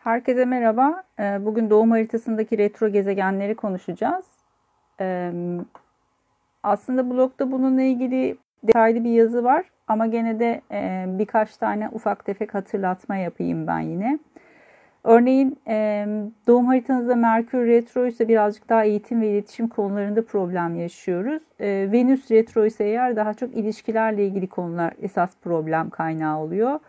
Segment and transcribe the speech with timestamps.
[0.00, 1.02] Herkese merhaba.
[1.18, 4.24] Ee, bugün doğum haritasındaki retro gezegenleri konuşacağız.
[5.00, 5.32] Ee,
[6.62, 12.24] aslında blogda bununla ilgili detaylı bir yazı var ama gene de e, birkaç tane ufak
[12.24, 14.18] tefek hatırlatma yapayım ben yine.
[15.04, 16.06] Örneğin e,
[16.46, 21.42] doğum haritanızda Merkür retro ise birazcık daha eğitim ve iletişim konularında problem yaşıyoruz.
[21.60, 26.80] E, Venüs retro ise eğer daha çok ilişkilerle ilgili konular esas problem kaynağı oluyor.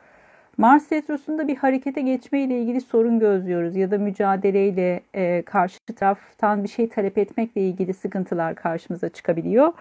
[0.62, 6.64] Mars retrosunda bir harekete geçme ile ilgili sorun gözlüyoruz ya da mücadeleyle e, karşı taraftan
[6.64, 9.74] bir şey talep etmekle ilgili sıkıntılar karşımıza çıkabiliyor.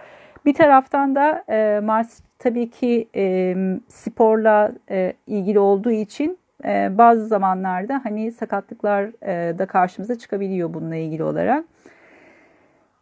[0.45, 3.57] Bir taraftan da e, Mars tabii ki e,
[3.89, 10.97] sporla e, ilgili olduğu için e, bazı zamanlarda hani sakatlıklar e, da karşımıza çıkabiliyor bununla
[10.97, 11.65] ilgili olarak.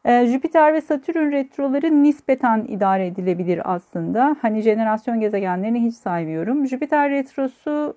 [0.09, 4.37] Ee, Jüpiter ve Satürn retroları nispeten idare edilebilir aslında.
[4.43, 6.67] Hani jenerasyon gezegenlerini hiç saymıyorum.
[6.67, 7.97] Jüpiter retrosu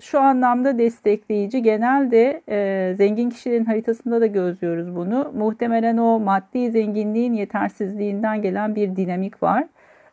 [0.00, 1.62] şu anlamda destekleyici.
[1.62, 5.32] Genelde e, zengin kişilerin haritasında da gözlüyoruz bunu.
[5.34, 9.64] Muhtemelen o maddi zenginliğin yetersizliğinden gelen bir dinamik var.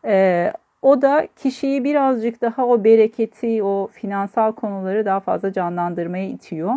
[0.05, 6.73] E, o da kişiyi birazcık daha o bereketi, o finansal konuları daha fazla canlandırmaya itiyor.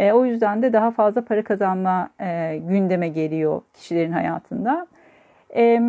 [0.00, 4.86] E, o yüzden de daha fazla para kazanma e, gündeme geliyor kişilerin hayatında.
[5.56, 5.80] E,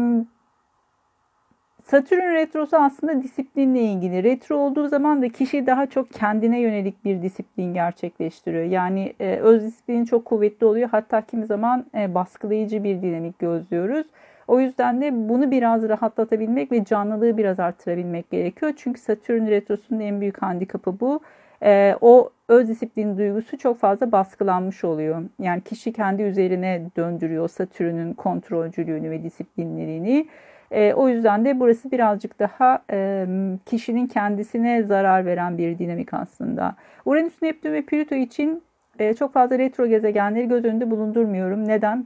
[1.84, 4.24] Satürn retrosu aslında disiplinle ilgili.
[4.24, 8.64] Retro olduğu zaman da kişi daha çok kendine yönelik bir disiplin gerçekleştiriyor.
[8.64, 10.90] Yani e, öz disiplini çok kuvvetli oluyor.
[10.90, 14.08] Hatta kimi zaman e, baskılayıcı bir dinamik gözlüyoruz.
[14.48, 18.74] O yüzden de bunu biraz rahatlatabilmek ve canlılığı biraz arttırabilmek gerekiyor.
[18.78, 21.20] Çünkü Satürn retrosunun en büyük handikapı bu
[21.64, 25.24] e, o öz disiplin duygusu çok fazla baskılanmış oluyor.
[25.40, 30.28] Yani kişi kendi üzerine döndürüyor Satürn'ün kontrolcülüğünü ve disiplinlerini.
[30.72, 33.26] E, o yüzden de burası birazcık daha e,
[33.66, 36.76] kişinin kendisine zarar veren bir dinamik aslında.
[37.06, 38.64] Uranüs, Neptün ve Plüto için
[39.00, 41.68] e, çok fazla retro gezegenleri göz önünde bulundurmuyorum.
[41.68, 42.06] Neden?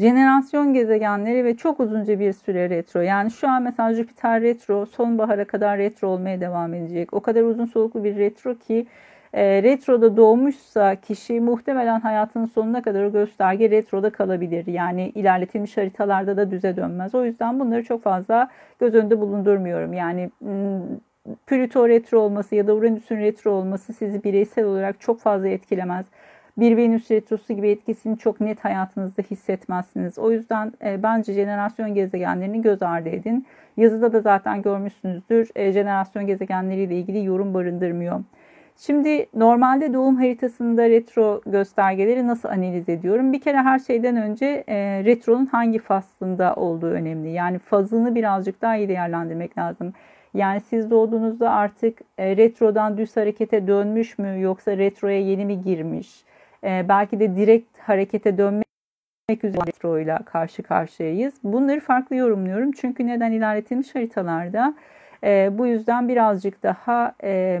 [0.00, 3.00] Jenerasyon gezegenleri ve çok uzunca bir süre retro.
[3.00, 7.14] Yani şu an mesela Jüpiter retro sonbahara kadar retro olmaya devam edecek.
[7.14, 8.86] O kadar uzun soluklu bir retro ki
[9.32, 14.66] e, retroda doğmuşsa kişi muhtemelen hayatının sonuna kadar o gösterge retroda kalabilir.
[14.66, 17.14] Yani ilerletilmiş haritalarda da düze dönmez.
[17.14, 19.92] O yüzden bunları çok fazla göz önünde bulundurmuyorum.
[19.92, 20.30] Yani
[21.46, 26.06] Plüto retro olması ya da Uranüs'ün retro olması sizi bireysel olarak çok fazla etkilemez
[26.58, 30.18] bir Venüs retrosu gibi etkisini çok net hayatınızda hissetmezsiniz.
[30.18, 33.46] O yüzden e, bence jenerasyon gezegenlerini göz ardı edin.
[33.76, 35.48] Yazıda da zaten görmüşsünüzdür.
[35.56, 38.20] E, jenerasyon gezegenleriyle ilgili yorum barındırmıyor.
[38.78, 43.32] Şimdi normalde doğum haritasında retro göstergeleri nasıl analiz ediyorum?
[43.32, 47.30] Bir kere her şeyden önce e, retronun hangi faslında olduğu önemli.
[47.30, 49.92] Yani fazını birazcık daha iyi değerlendirmek lazım.
[50.34, 56.24] Yani siz doğduğunuzda artık e, retrodan düz harekete dönmüş mü yoksa retroya yeni mi girmiş?
[56.64, 61.34] E, belki de direkt harekete dönmek üzere metro ile karşı karşıyayız.
[61.44, 62.72] Bunları farklı yorumluyorum.
[62.72, 64.74] Çünkü neden ilerletilmiş haritalarda
[65.24, 67.60] e, bu yüzden birazcık daha e,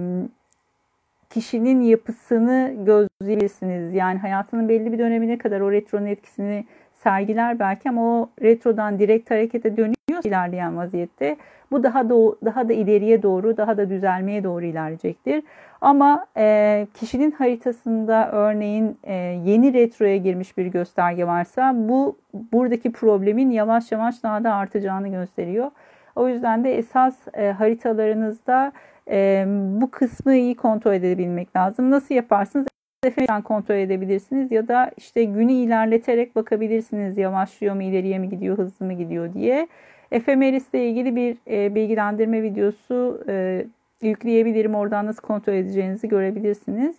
[1.30, 3.94] kişinin yapısını gözleyebilirsiniz.
[3.94, 6.64] Yani hayatının belli bir dönemine kadar o retronun etkisini
[7.06, 11.36] sergiler belki ama o retrodan direkt harekete dönüyor ilerleyen vaziyette.
[11.70, 15.42] Bu daha da daha da ileriye doğru, daha da düzelmeye doğru ilerleyecektir.
[15.80, 22.18] Ama e, kişinin haritasında örneğin e, yeni retroya girmiş bir gösterge varsa bu
[22.52, 25.70] buradaki problemin yavaş yavaş daha da artacağını gösteriyor.
[26.16, 28.72] O yüzden de esas e, haritalarınızda
[29.10, 29.44] e,
[29.80, 31.90] bu kısmı iyi kontrol edebilmek lazım.
[31.90, 32.75] Nasıl yaparsınız?
[33.04, 38.86] Efendim kontrol edebilirsiniz ya da işte günü ilerleterek bakabilirsiniz yavaşlıyor mu ileriye mi gidiyor hızlı
[38.86, 39.68] mı gidiyor diye.
[40.12, 43.66] Efemeris ile ilgili bir e, bilgilendirme videosu e,
[44.02, 44.74] yükleyebilirim.
[44.74, 46.96] Oradan nasıl kontrol edeceğinizi görebilirsiniz.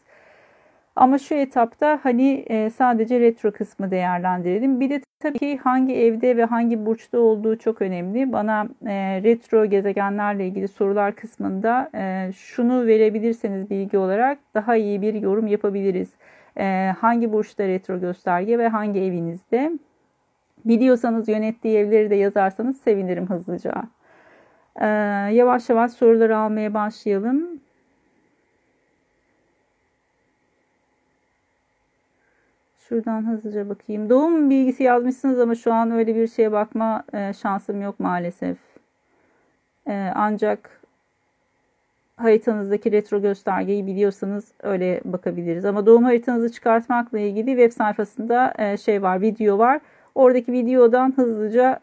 [0.97, 4.80] Ama şu etapta hani e, sadece retro kısmı değerlendirelim.
[4.80, 8.31] Bir de tabii ki hangi evde ve hangi burçta olduğu çok önemli.
[8.31, 15.13] Bana e, retro gezegenlerle ilgili sorular kısmında e, şunu verebilirseniz bilgi olarak daha iyi bir
[15.13, 16.10] yorum yapabiliriz.
[17.00, 19.71] Hangi burçta retro gösterge ve hangi evinizde?
[20.66, 23.74] Biliyorsanız yönettiği evleri de yazarsanız sevinirim hızlıca.
[25.31, 27.60] Yavaş yavaş soruları almaya başlayalım.
[32.89, 34.10] Şuradan hızlıca bakayım.
[34.10, 38.57] Doğum bilgisi yazmışsınız ama şu an öyle bir şeye bakma e, şansım yok maalesef.
[39.88, 40.81] E, ancak
[42.16, 45.66] haritanızdaki retro göstergeyi biliyorsanız öyle bakabiliriz.
[45.66, 49.80] Ama doğum haritanızı çıkartmakla ilgili web sayfasında e, şey var, video var.
[50.16, 51.80] Oradaki videodan hızlıca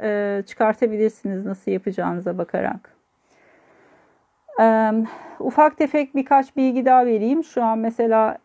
[0.47, 2.94] çıkartabilirsiniz nasıl yapacağınıza bakarak.
[5.41, 7.45] Ufak tefek birkaç bilgi daha vereyim.
[7.45, 8.39] Şu an mesela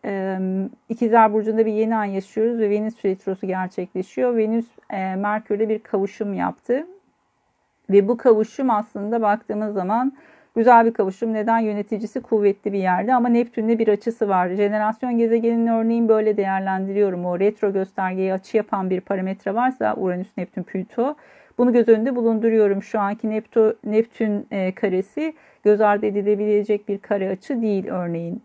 [0.88, 4.36] İkizler Burcu'nda bir yeni ay yaşıyoruz ve Venüs retrosu gerçekleşiyor.
[4.36, 6.86] Venüs e, Merkür'le bir kavuşum yaptı.
[7.90, 10.12] Ve bu kavuşum aslında baktığımız zaman
[10.56, 11.32] güzel bir kavuşum.
[11.32, 11.58] Neden?
[11.58, 14.48] Yöneticisi kuvvetli bir yerde ama Neptün'le bir açısı var.
[14.48, 17.24] Jenerasyon gezegeninin örneğin böyle değerlendiriyorum.
[17.26, 21.14] O retro göstergeyi açı yapan bir parametre varsa Uranüs, Neptün, Plüto.
[21.58, 22.82] Bunu göz önünde bulunduruyorum.
[22.82, 28.42] Şu anki Neptün, Neptün e, karesi göz ardı edilebilecek bir kare açı değil örneğin.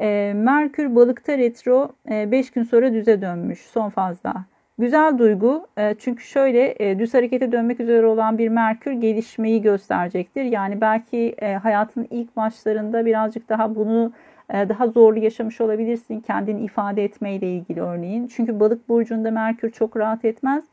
[0.00, 4.44] E, Merkür balıkta retro 5 e, gün sonra düze dönmüş son fazla.
[4.80, 10.44] Güzel duygu e, çünkü şöyle e, düz harekete dönmek üzere olan bir Merkür gelişmeyi gösterecektir.
[10.44, 14.12] Yani belki e, hayatın ilk başlarında birazcık daha bunu
[14.52, 18.26] daha zorlu yaşamış olabilirsin kendini ifade etmeyle ilgili örneğin.
[18.26, 20.64] Çünkü balık burcunda Merkür çok rahat etmez.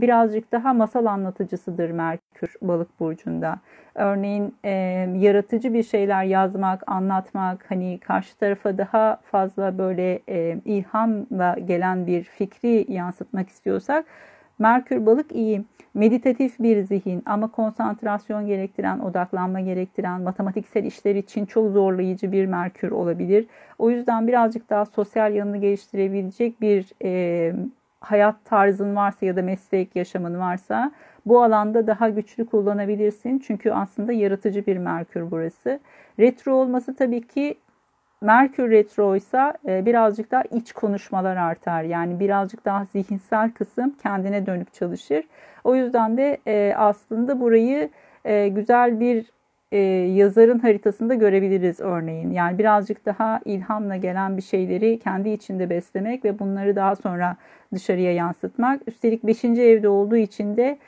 [0.00, 3.58] Birazcık daha masal anlatıcısıdır Merkür balık burcunda.
[3.94, 4.70] Örneğin e,
[5.18, 12.22] yaratıcı bir şeyler yazmak, anlatmak, hani karşı tarafa daha fazla böyle e, ilhamla gelen bir
[12.22, 14.04] fikri yansıtmak istiyorsak
[14.58, 15.64] Merkür balık iyi.
[15.94, 22.90] Meditatif bir zihin ama konsantrasyon gerektiren, odaklanma gerektiren, matematiksel işler için çok zorlayıcı bir Merkür
[22.90, 23.46] olabilir.
[23.78, 27.52] O yüzden birazcık daha sosyal yanını geliştirebilecek bir e,
[28.00, 30.92] hayat tarzın varsa ya da meslek yaşamın varsa
[31.26, 33.38] bu alanda daha güçlü kullanabilirsin.
[33.38, 35.80] Çünkü aslında yaratıcı bir Merkür burası.
[36.18, 37.58] Retro olması tabii ki
[38.22, 41.82] Merkür retroysa e, birazcık daha iç konuşmalar artar.
[41.82, 45.24] Yani birazcık daha zihinsel kısım kendine dönük çalışır.
[45.64, 47.90] O yüzden de e, aslında burayı
[48.24, 49.26] e, güzel bir
[50.16, 52.30] yazarın haritasında görebiliriz örneğin.
[52.30, 57.36] Yani birazcık daha ilhamla gelen bir şeyleri kendi içinde beslemek ve bunları daha sonra
[57.74, 58.80] dışarıya yansıtmak.
[58.86, 59.44] Üstelik 5.
[59.44, 60.78] evde olduğu için de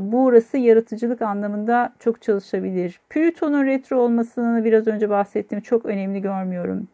[0.00, 3.00] burası yaratıcılık anlamında çok çalışabilir.
[3.10, 5.60] Plüton'un retro olmasını biraz önce bahsettim.
[5.60, 6.88] Çok önemli görmüyorum.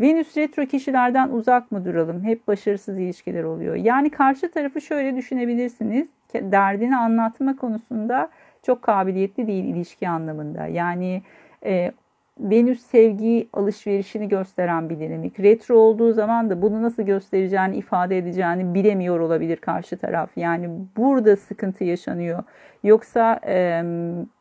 [0.00, 2.24] Venüs retro kişilerden uzak mı duralım?
[2.24, 3.74] Hep başarısız ilişkiler oluyor.
[3.74, 6.08] Yani karşı tarafı şöyle düşünebilirsiniz.
[6.34, 8.28] Derdini anlatma konusunda
[8.62, 10.66] çok kabiliyetli değil ilişki anlamında.
[10.66, 11.22] Yani
[11.64, 11.92] e,
[12.40, 15.40] Venüs sevgi alışverişini gösteren bir dinamik.
[15.40, 20.30] Retro olduğu zaman da bunu nasıl göstereceğini, ifade edeceğini bilemiyor olabilir karşı taraf.
[20.36, 22.42] Yani burada sıkıntı yaşanıyor.
[22.82, 23.82] Yoksa e,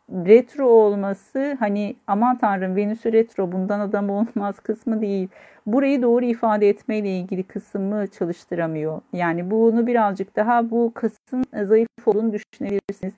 [0.10, 5.30] retro olması hani aman tanrım Venüs retro bundan adam olmaz kısmı değil.
[5.66, 9.02] Burayı doğru ifade etmeyle ilgili kısmı çalıştıramıyor.
[9.14, 13.14] Yani bunu birazcık daha bu kısım zayıf olduğunu düşünebilirsiniz.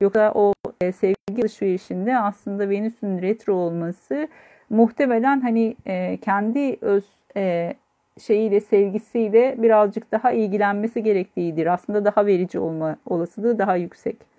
[0.00, 4.28] Yoksa o e, sevgi alışverişinde aslında Venüs'ün retro olması
[4.70, 7.04] muhtemelen hani e, kendi öz
[7.36, 7.74] e,
[8.20, 11.66] şeyiyle sevgisiyle birazcık daha ilgilenmesi gerektiğidir.
[11.66, 14.31] Aslında daha verici olma olasılığı daha yüksek.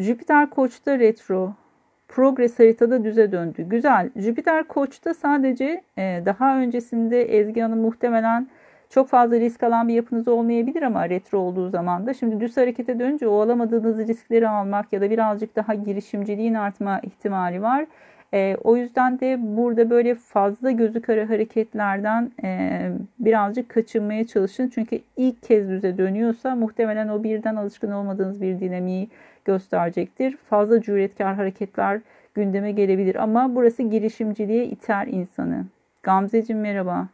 [0.00, 1.52] Jüpiter Koç'ta retro.
[2.08, 3.62] Progress haritada düze döndü.
[3.68, 4.10] Güzel.
[4.16, 8.48] Jüpiter Koç'ta sadece e, daha öncesinde Ezgi Hanım muhtemelen
[8.90, 12.98] çok fazla risk alan bir yapınız olmayabilir ama retro olduğu zaman da şimdi düz harekete
[12.98, 17.86] dönünce o alamadığınız riskleri almak ya da birazcık daha girişimciliğin artma ihtimali var.
[18.34, 22.80] E, o yüzden de burada böyle fazla gözü kara hareketlerden e,
[23.18, 24.70] birazcık kaçınmaya çalışın.
[24.74, 29.08] Çünkü ilk kez düze dönüyorsa muhtemelen o birden alışkın olmadığınız bir dinamiği
[29.50, 30.36] gösterecektir.
[30.36, 32.00] Fazla cüretkar hareketler
[32.34, 35.64] gündeme gelebilir ama burası girişimciliğe iter insanı.
[36.02, 37.08] Gamzeciğim merhaba.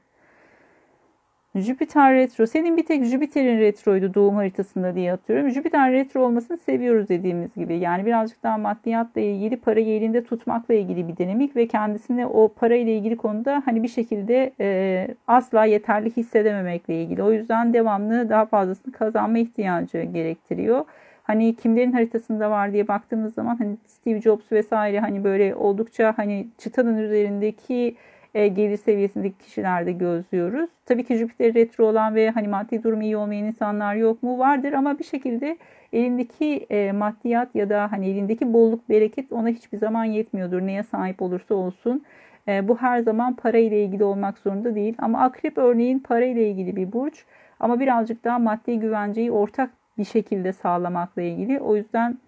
[1.54, 2.46] Jüpiter retro.
[2.46, 5.50] Senin bir tek Jüpiter'in retroydu doğum haritasında diye atıyorum.
[5.50, 7.76] Jüpiter retro olmasını seviyoruz dediğimiz gibi.
[7.78, 12.92] Yani birazcık daha maddiyatla ilgili parayı elinde tutmakla ilgili bir dinamik ve kendisini o parayla
[12.92, 17.22] ilgili konuda hani bir şekilde e, asla yeterli hissedememekle ilgili.
[17.22, 20.84] O yüzden devamlı daha fazlasını kazanma ihtiyacı gerektiriyor.
[21.26, 26.48] Hani kimlerin haritasında var diye baktığımız zaman hani Steve Jobs vesaire hani böyle oldukça hani
[26.58, 27.96] çıtanın üzerindeki
[28.34, 30.70] e, gelir seviyesindeki kişilerde gözlüyoruz.
[30.84, 34.38] Tabii ki Jüpiter retro olan ve hani maddi durumu iyi olmayan insanlar yok mu?
[34.38, 35.58] Vardır ama bir şekilde
[35.92, 40.60] elindeki e, maddiyat ya da hani elindeki bolluk bereket ona hiçbir zaman yetmiyordur.
[40.60, 42.04] Neye sahip olursa olsun.
[42.48, 44.94] E, bu her zaman para ile ilgili olmak zorunda değil.
[44.98, 47.24] Ama akrep örneğin para ile ilgili bir burç.
[47.60, 51.60] Ama birazcık daha maddi güvenceyi ortak bir şekilde sağlamakla ilgili.
[51.60, 52.18] O yüzden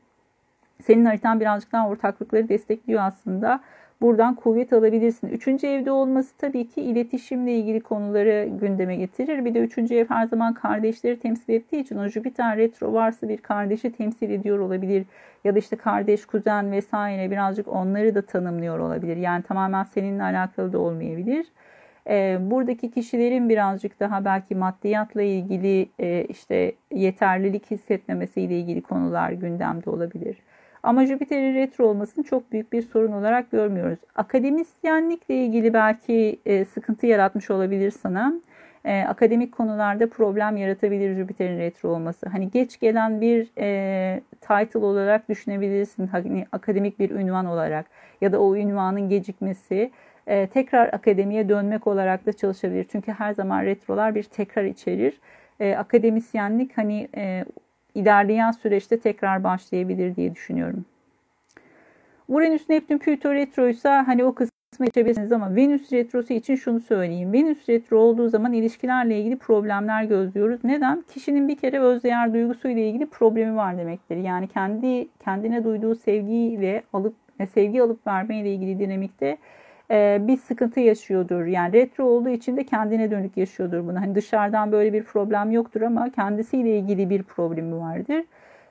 [0.82, 3.60] senin haritan birazcık daha ortaklıkları destekliyor aslında.
[4.00, 5.28] Buradan kuvvet alabilirsin.
[5.28, 9.44] Üçüncü evde olması tabii ki iletişimle ilgili konuları gündeme getirir.
[9.44, 13.36] Bir de üçüncü ev her zaman kardeşleri temsil ettiği için o Jüpiter retro varsa bir
[13.36, 15.04] kardeşi temsil ediyor olabilir.
[15.44, 19.16] Ya da işte kardeş, kuzen vesaire birazcık onları da tanımlıyor olabilir.
[19.16, 21.46] Yani tamamen seninle alakalı da olmayabilir.
[22.08, 29.90] Ee, buradaki kişilerin birazcık daha belki maddiyatla ilgili e, işte yeterlilik hissetmemesiyle ilgili konular gündemde
[29.90, 30.36] olabilir.
[30.82, 33.98] Ama Jüpiter'in retro olmasını çok büyük bir sorun olarak görmüyoruz.
[34.14, 38.34] Akademisyenlikle ilgili belki e, sıkıntı yaratmış olabilir sana.
[38.84, 42.28] E, akademik konularda problem yaratabilir Jüpiter'in retro olması.
[42.28, 46.06] Hani geç gelen bir e, title olarak düşünebilirsin.
[46.06, 47.86] Hani akademik bir ünvan olarak
[48.20, 49.90] ya da o ünvanın gecikmesi
[50.28, 52.86] e, tekrar akademiye dönmek olarak da çalışabilir.
[52.92, 55.20] Çünkü her zaman retrolar bir tekrar içerir.
[55.60, 57.44] E, akademisyenlik hani e,
[57.94, 60.84] ilerleyen süreçte tekrar başlayabilir diye düşünüyorum.
[62.28, 67.32] Uranüs, Neptün, Plüto retroysa hani o kısmı geçebilirsiniz ama Venüs retrosu için şunu söyleyeyim.
[67.32, 70.64] Venüs retro olduğu zaman ilişkilerle ilgili problemler gözlüyoruz.
[70.64, 71.04] Neden?
[71.14, 74.16] Kişinin bir kere özdeğer duygusuyla ilgili problemi var demektir.
[74.16, 77.14] Yani kendi kendine duyduğu sevgiyle alıp
[77.54, 79.38] sevgi alıp verme ile ilgili dinamikte
[79.90, 81.44] e, bir sıkıntı yaşıyordur.
[81.44, 84.00] Yani retro olduğu için de kendine dönük yaşıyordur bunu.
[84.00, 88.24] Hani dışarıdan böyle bir problem yoktur ama kendisiyle ilgili bir problemi vardır.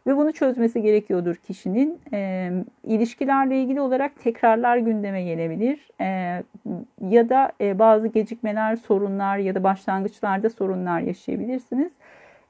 [0.07, 1.99] Ve bunu çözmesi gerekiyordur kişinin.
[2.13, 2.51] E,
[2.83, 5.89] ilişkilerle ilgili olarak tekrarlar gündeme gelebilir.
[6.01, 6.05] E,
[7.09, 11.91] ya da e, bazı gecikmeler, sorunlar ya da başlangıçlarda sorunlar yaşayabilirsiniz.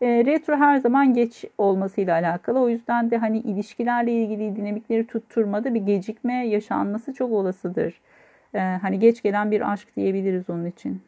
[0.02, 2.60] E, retro her zaman geç olmasıyla alakalı.
[2.60, 8.02] O yüzden de hani ilişkilerle ilgili dinamikleri tutturmada bir gecikme yaşanması çok olasıdır.
[8.56, 11.02] E, hani geç gelen bir aşk diyebiliriz onun için.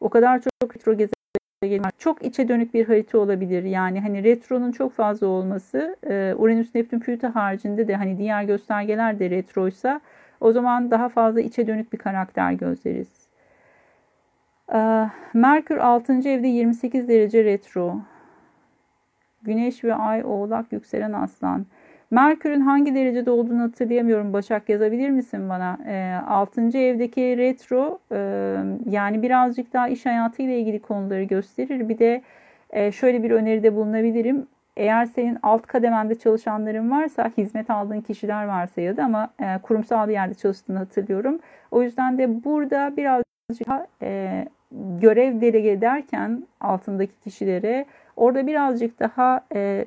[0.00, 3.64] O kadar çok retro gezegen çok içe dönük bir harita olabilir.
[3.64, 9.18] Yani hani retronun çok fazla olması e, Uranüs, Neptün, Plüto haricinde de hani diğer göstergeler
[9.18, 10.00] de retroysa
[10.40, 13.28] o zaman daha fazla içe dönük bir karakter gözleriz.
[14.74, 16.12] E, Merkür 6.
[16.12, 18.00] evde 28 derece retro.
[19.42, 21.66] Güneş ve Ay Oğlak yükselen Aslan.
[22.10, 24.32] Merkür'ün hangi derecede olduğunu hatırlayamıyorum.
[24.32, 25.78] Başak yazabilir misin bana?
[25.86, 26.78] E, 6.
[26.78, 28.18] evdeki retro e,
[28.90, 31.88] yani birazcık daha iş hayatıyla ilgili konuları gösterir.
[31.88, 32.22] Bir de
[32.70, 34.46] e, şöyle bir öneride bulunabilirim.
[34.76, 40.08] Eğer senin alt kademende çalışanların varsa, hizmet aldığın kişiler varsa ya da ama e, kurumsal
[40.08, 41.38] bir yerde çalıştığını hatırlıyorum.
[41.70, 44.44] O yüzden de burada birazcık daha e,
[45.00, 47.86] görev delege ederken altındaki kişilere
[48.16, 49.84] orada birazcık daha e,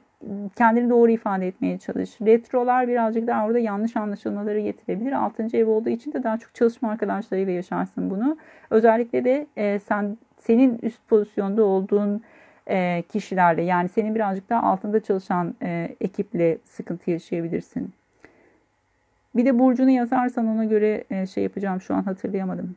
[0.56, 2.22] kendini doğru ifade etmeye çalış.
[2.22, 5.12] Retrolar birazcık daha orada yanlış anlaşılmaları getirebilir.
[5.12, 8.38] Altıncı ev olduğu için de daha çok çalışma arkadaşlarıyla yaşarsın bunu.
[8.70, 12.22] Özellikle de e, sen senin üst pozisyonda olduğun
[12.68, 17.94] e, kişilerle yani senin birazcık daha altında çalışan e, ekiple sıkıntı yaşayabilirsin.
[19.36, 22.76] Bir de burcunu yazarsan ona göre e, şey yapacağım şu an hatırlayamadım.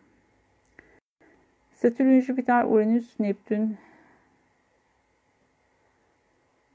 [1.75, 3.77] Satürn, Jüpiter, Uranüs, Neptün,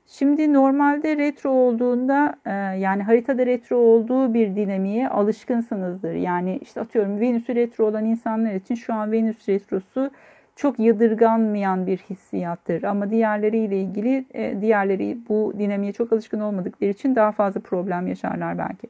[0.07, 6.13] Şimdi normalde retro olduğunda e, yani haritada retro olduğu bir dinamiğe alışkınsınızdır.
[6.13, 10.11] Yani işte atıyorum Venüs'ü retro olan insanlar için şu an Venüs retrosu
[10.55, 12.83] çok yadırganmayan bir hissiyattır.
[12.83, 18.57] Ama diğerleriyle ilgili e, diğerleri bu dinamiğe çok alışkın olmadıkları için daha fazla problem yaşarlar
[18.57, 18.87] belki.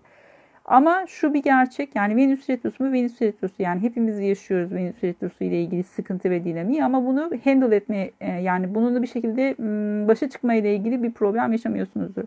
[0.67, 5.43] Ama şu bir gerçek yani Venüs retrosu mu Venüs retrosu yani hepimiz yaşıyoruz Venüs retrosu
[5.43, 9.55] ile ilgili sıkıntı ve dinamiği ama bunu handle etme e, yani bununla bir şekilde
[10.07, 12.24] başa çıkma ile ilgili bir problem yaşamıyorsunuzdur.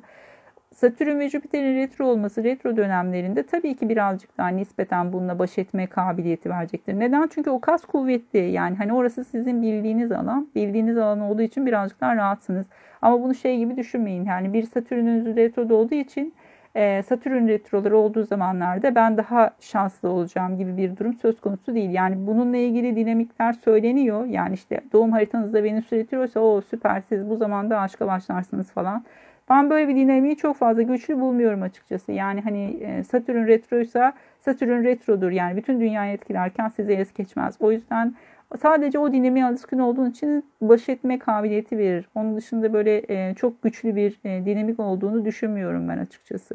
[0.75, 5.87] Satürn ve Jüpiter'in retro olması retro dönemlerinde tabii ki birazcık daha nispeten bununla baş etme
[5.87, 6.99] kabiliyeti verecektir.
[6.99, 7.28] Neden?
[7.35, 8.38] Çünkü o kas kuvvetli.
[8.38, 10.49] Yani hani orası sizin bildiğiniz alan.
[10.54, 12.66] Bildiğiniz alan olduğu için birazcık daha rahatsınız.
[13.02, 14.25] Ama bunu şey gibi düşünmeyin.
[14.25, 16.35] Yani bir Satürn'ünüz retroda olduğu için
[16.75, 21.91] e, Satürn retroları olduğu zamanlarda ben daha şanslı olacağım gibi bir durum söz konusu değil.
[21.91, 24.27] Yani bununla ilgili dinamikler söyleniyor.
[24.27, 29.05] Yani işte doğum haritanızda Venüs retroysa o süper siz bu zamanda aşka başlarsınız falan.
[29.50, 32.12] Ben böyle bir dinamiği çok fazla güçlü bulmuyorum açıkçası.
[32.12, 35.31] Yani hani e, Satürn retroysa Satürn retrodur.
[35.31, 37.57] Yani bütün dünyayı etkilerken size es geçmez.
[37.61, 38.15] O yüzden
[38.59, 42.09] Sadece o dinamiğe alışkın olduğun için baş etme kabiliyeti verir.
[42.14, 46.54] Onun dışında böyle e, çok güçlü bir e, dinamik olduğunu düşünmüyorum ben açıkçası.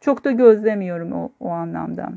[0.00, 2.12] Çok da gözlemiyorum o, o anlamda.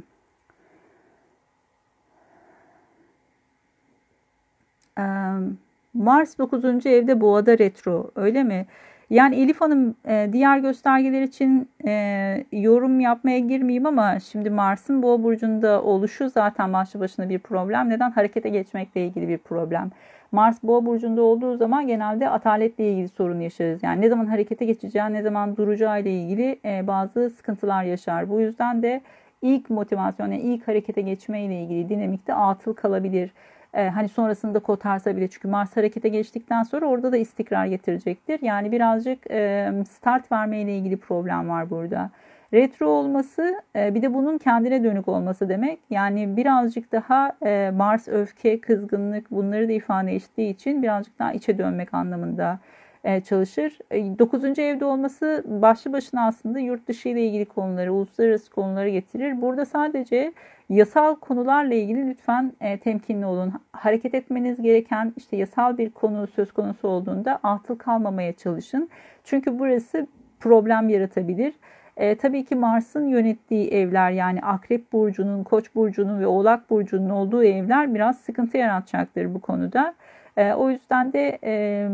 [5.93, 6.85] Mars 9.
[6.85, 8.65] evde boğada retro öyle mi?
[9.09, 15.23] Yani Elif Hanım e, diğer göstergeler için e, yorum yapmaya girmeyeyim ama şimdi Mars'ın boğa
[15.23, 17.89] burcunda oluşu zaten başlı başına bir problem.
[17.89, 18.11] Neden?
[18.11, 19.91] Harekete geçmekle ilgili bir problem.
[20.31, 23.83] Mars boğa burcunda olduğu zaman genelde ataletle ilgili sorun yaşarız.
[23.83, 28.29] Yani ne zaman harekete geçeceği, ne zaman duracağı ile ilgili e, bazı sıkıntılar yaşar.
[28.29, 29.01] Bu yüzden de
[29.41, 33.31] ilk motivasyon, yani ilk harekete geçme ile ilgili dinamikte atıl kalabilir
[33.73, 38.39] e, hani sonrasında kotarsa bile çünkü Mars harekete geçtikten sonra orada da istikrar getirecektir.
[38.41, 42.09] Yani birazcık e, start verme ile ilgili problem var burada.
[42.53, 45.79] Retro olması e, bir de bunun kendine dönük olması demek.
[45.89, 51.57] Yani birazcık daha e, Mars öfke, kızgınlık bunları da ifade ettiği için birazcık daha içe
[51.57, 52.59] dönmek anlamında
[53.03, 53.79] çalışır.
[53.91, 54.43] 9.
[54.59, 59.41] E, evde olması başlı başına aslında yurt dışı ile ilgili konuları, uluslararası konuları getirir.
[59.41, 60.33] Burada sadece
[60.69, 63.53] yasal konularla ilgili lütfen e, temkinli olun.
[63.71, 68.89] Hareket etmeniz gereken işte yasal bir konu söz konusu olduğunda atıl kalmamaya çalışın.
[69.23, 70.07] Çünkü burası
[70.39, 71.53] problem yaratabilir.
[71.97, 77.43] E, tabii ki Mars'ın yönettiği evler yani Akrep Burcu'nun, Koç Burcu'nun ve Oğlak Burcu'nun olduğu
[77.43, 79.95] evler biraz sıkıntı yaratacaktır bu konuda.
[80.37, 81.87] E, o yüzden de e,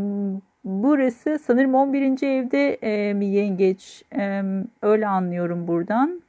[0.65, 2.23] burası sanırım 11.
[2.23, 4.03] evde e, bir yengeç.
[4.17, 4.41] E,
[4.81, 6.21] öyle anlıyorum buradan.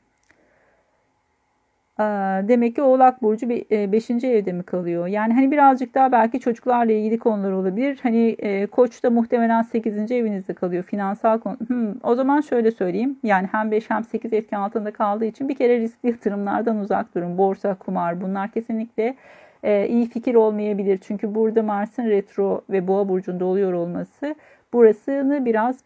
[2.49, 4.11] Demek ki Oğlak Burcu 5.
[4.11, 5.07] E, evde mi kalıyor?
[5.07, 7.99] Yani hani birazcık daha belki çocuklarla ilgili konular olabilir.
[8.03, 10.13] Hani e, Koç da muhtemelen 8.
[10.13, 10.83] evinizde kalıyor.
[10.83, 11.57] Finansal konu.
[11.67, 13.19] Hmm, o zaman şöyle söyleyeyim.
[13.23, 17.39] Yani hem 5 hem 8 etki altında kaldığı için bir kere riskli yatırımlardan uzak durun.
[17.39, 19.15] Borsa, kumar bunlar kesinlikle
[19.63, 20.99] e, iyi fikir olmayabilir.
[21.03, 24.35] Çünkü burada Mars'ın retro ve Boğa burcunda oluyor olması
[24.73, 25.79] burasını biraz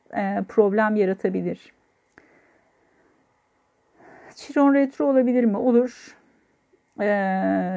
[0.48, 1.72] problem yaratabilir.
[4.34, 5.56] Chiron retro olabilir mi?
[5.56, 6.16] Olur.
[7.00, 7.06] Ee,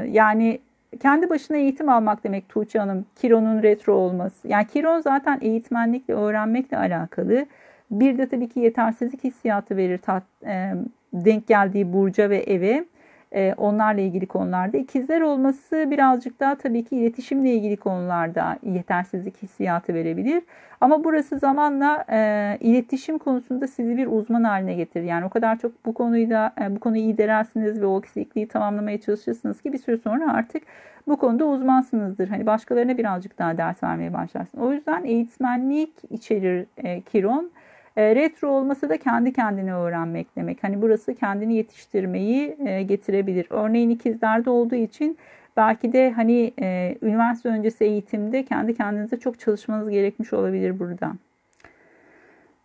[0.10, 0.60] yani
[1.02, 3.06] kendi başına eğitim almak demek Tuğçe Hanım.
[3.16, 4.48] Chiron'un retro olması.
[4.48, 7.46] Yani Chiron zaten eğitmenlikle, öğrenmekle alakalı.
[7.92, 10.74] Bir de tabii ki yetersizlik hissiyatı verir tat, e,
[11.14, 12.86] denk geldiği burca ve eve.
[13.34, 14.78] E, onlarla ilgili konularda.
[14.78, 20.44] İkizler olması birazcık daha tabii ki iletişimle ilgili konularda yetersizlik hissiyatı verebilir.
[20.82, 25.04] Ama burası zamanla e, iletişim konusunda sizi bir uzman haline getirir.
[25.04, 28.48] Yani o kadar çok bu konuyu da e, bu konuyu iyi denersiniz ve o eksikliği
[28.48, 30.64] tamamlamaya çalışırsınız ki bir süre sonra artık
[31.08, 32.28] bu konuda uzmansınızdır.
[32.28, 34.66] Hani başkalarına birazcık daha ders vermeye başlarsınız.
[34.66, 37.52] O yüzden eğitmenlik içerir e, Kiron.
[37.98, 40.64] E, retro olması da kendi kendine öğrenmek demek.
[40.64, 43.48] Hani burası kendini yetiştirmeyi e, getirebilir.
[43.50, 45.18] Örneğin ikizlerde olduğu için
[45.58, 51.14] belki de hani e, üniversite öncesi eğitimde kendi kendinize çok çalışmanız gerekmiş olabilir burada.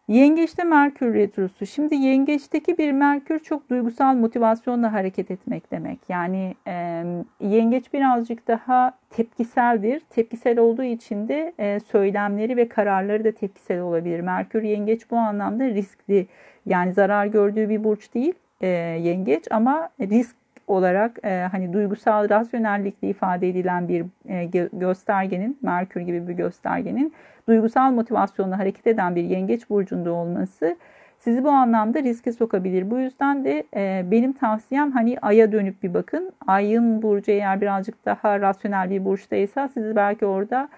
[0.09, 1.67] Yengeçte Merkür Retrosu.
[1.67, 5.99] Şimdi yengeçteki bir Merkür çok duygusal motivasyonla hareket etmek demek.
[6.09, 7.05] Yani e,
[7.41, 10.01] yengeç birazcık daha tepkiseldir.
[10.01, 14.21] Tepkisel olduğu için de e, söylemleri ve kararları da tepkisel olabilir.
[14.21, 16.27] Merkür yengeç bu anlamda riskli.
[16.67, 18.67] Yani zarar gördüğü bir burç değil e,
[19.03, 20.38] yengeç ama risk
[20.71, 27.13] olarak e, hani duygusal rasyonellikle ifade edilen bir e, göstergenin, Merkür gibi bir göstergenin
[27.49, 30.77] duygusal motivasyonla hareket eden bir yengeç burcunda olması
[31.19, 32.91] sizi bu anlamda riske sokabilir.
[32.91, 36.33] Bu yüzden de e, benim tavsiyem hani aya dönüp bir bakın.
[36.47, 40.69] Ayın burcu eğer birazcık daha rasyonel bir burçtaysa sizi belki orada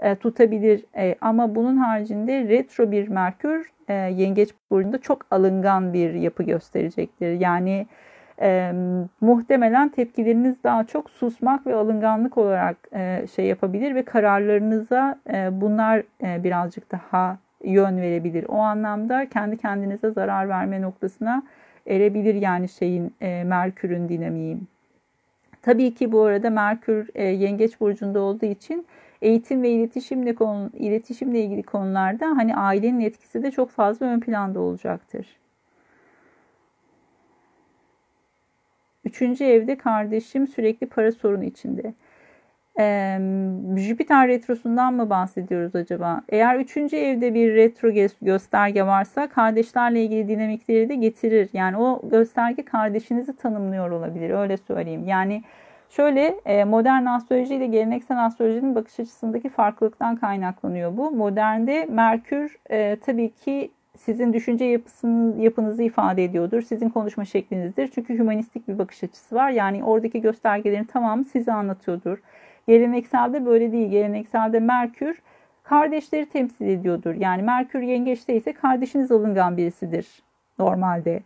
[0.00, 0.84] e, tutabilir.
[0.96, 7.40] E, ama bunun haricinde retro bir Merkür e, yengeç burcunda çok alıngan bir yapı gösterecektir.
[7.40, 7.86] Yani
[8.40, 8.72] e,
[9.20, 16.02] muhtemelen tepkileriniz daha çok susmak ve alınganlık olarak e, şey yapabilir ve kararlarınıza e, bunlar
[16.22, 18.44] e, birazcık daha yön verebilir.
[18.48, 21.42] O anlamda kendi kendinize zarar verme noktasına
[21.86, 24.58] erebilir yani şeyin e, Merkür'ün dinamiği.
[25.62, 28.86] Tabii ki bu arada Merkür e, Yengeç burcunda olduğu için
[29.22, 34.60] eğitim ve iletişimle konu, iletişimle ilgili konularda hani ailenin etkisi de çok fazla ön planda
[34.60, 35.39] olacaktır.
[39.10, 41.94] Üçüncü evde kardeşim sürekli para sorunu içinde.
[42.80, 43.18] Ee,
[43.76, 46.22] Jüpiter retrosundan mı bahsediyoruz acaba?
[46.28, 47.90] Eğer üçüncü evde bir retro
[48.22, 51.48] gösterge varsa kardeşlerle ilgili dinamikleri de getirir.
[51.52, 54.30] Yani o gösterge kardeşinizi tanımlıyor olabilir.
[54.30, 55.04] Öyle söyleyeyim.
[55.06, 55.42] Yani
[55.88, 61.10] şöyle modern astroloji ile geleneksel astrolojinin bakış açısındaki farklılıktan kaynaklanıyor bu.
[61.10, 63.70] Modernde Merkür e, tabii ki
[64.00, 66.62] sizin düşünce yapısını, yapınızı ifade ediyordur.
[66.62, 67.88] Sizin konuşma şeklinizdir.
[67.94, 69.50] Çünkü hümanistik bir bakış açısı var.
[69.50, 72.18] Yani oradaki göstergelerin tamamı size anlatıyordur.
[72.66, 73.90] Gelenekselde böyle değil.
[73.90, 75.22] Gelenekselde Merkür
[75.62, 77.14] kardeşleri temsil ediyordur.
[77.14, 80.22] Yani Merkür yengeçte ise kardeşiniz alıngan birisidir
[80.58, 81.20] normalde.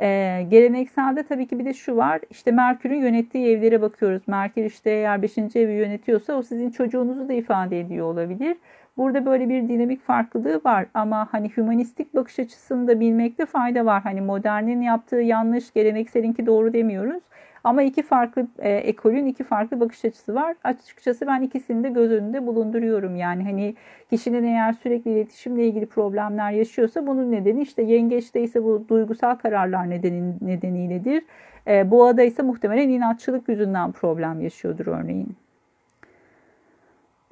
[0.00, 2.20] Ee, gelenekselde tabii ki bir de şu var.
[2.30, 4.22] İşte Merkür'ün yönettiği evlere bakıyoruz.
[4.26, 5.38] Merkür işte eğer 5.
[5.38, 8.56] evi yönetiyorsa o sizin çocuğunuzu da ifade ediyor olabilir.
[8.96, 14.02] Burada böyle bir dinamik farklılığı var ama hani hümanistik bakış açısını da bilmekte fayda var.
[14.02, 17.22] Hani modernin yaptığı yanlış, gelenekselinki doğru demiyoruz.
[17.64, 20.56] Ama iki farklı e, ekolün iki farklı bakış açısı var.
[20.64, 23.16] Açıkçası ben ikisini de göz önünde bulunduruyorum.
[23.16, 23.74] Yani hani
[24.10, 29.90] kişinin eğer sürekli iletişimle ilgili problemler yaşıyorsa bunun nedeni işte yengeçte ise bu duygusal kararlar
[29.90, 31.22] nedeni, nedeniyle
[31.66, 35.36] E, boğada ise muhtemelen inatçılık yüzünden problem yaşıyordur örneğin.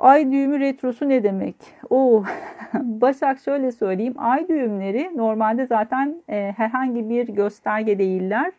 [0.02, 1.56] Ay düğümü retrosu ne demek?
[1.90, 2.24] Oo,
[2.74, 4.14] Başak şöyle söyleyeyim.
[4.18, 8.52] Ay düğümleri normalde zaten e, herhangi bir gösterge değiller.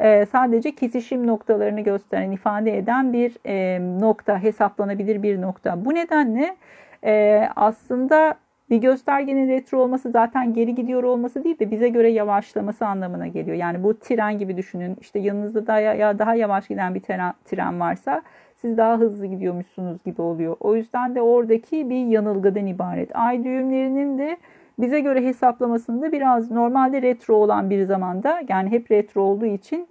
[0.00, 5.84] E, sadece kesişim noktalarını gösteren, ifade eden bir e, nokta, hesaplanabilir bir nokta.
[5.84, 6.56] Bu nedenle
[7.04, 8.34] e, aslında
[8.70, 13.56] Bir göstergenin retro olması zaten geri gidiyor olması değil de bize göre yavaşlaması anlamına geliyor.
[13.56, 14.96] Yani bu tren gibi düşünün.
[15.00, 18.22] İşte yanınızda daha, ya daha yavaş giden bir tren, tren varsa
[18.64, 20.56] siz daha hızlı gidiyormuşsunuz gibi oluyor.
[20.60, 23.16] O yüzden de oradaki bir yanılgıdan ibaret.
[23.16, 24.36] Ay düğümlerinin de
[24.78, 29.88] bize göre hesaplamasında biraz normalde retro olan bir zamanda yani hep retro olduğu için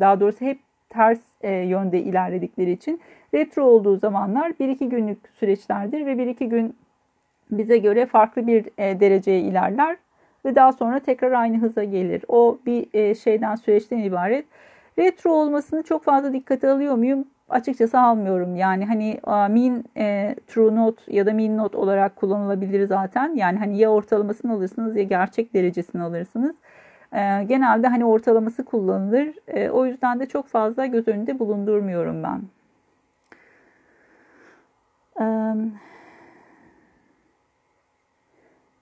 [0.00, 0.58] daha doğrusu hep
[0.88, 3.00] ters yönde ilerledikleri için
[3.34, 6.76] retro olduğu zamanlar 1-2 günlük süreçlerdir ve 1-2 gün
[7.50, 9.96] bize göre farklı bir dereceye ilerler
[10.44, 12.24] ve daha sonra tekrar aynı hıza gelir.
[12.28, 14.44] O bir şeyden süreçten ibaret.
[14.98, 17.24] Retro olmasını çok fazla dikkate alıyor muyum?
[17.48, 18.56] Açıkçası almıyorum.
[18.56, 23.34] Yani hani mean e, true not ya da mean not olarak kullanılabilir zaten.
[23.34, 26.56] Yani hani ya ortalamasını alırsınız ya gerçek derecesini alırsınız.
[27.12, 29.34] E, genelde hani ortalaması kullanılır.
[29.46, 32.42] E, o yüzden de çok fazla göz önünde bulundurmuyorum ben.
[35.20, 35.72] Um,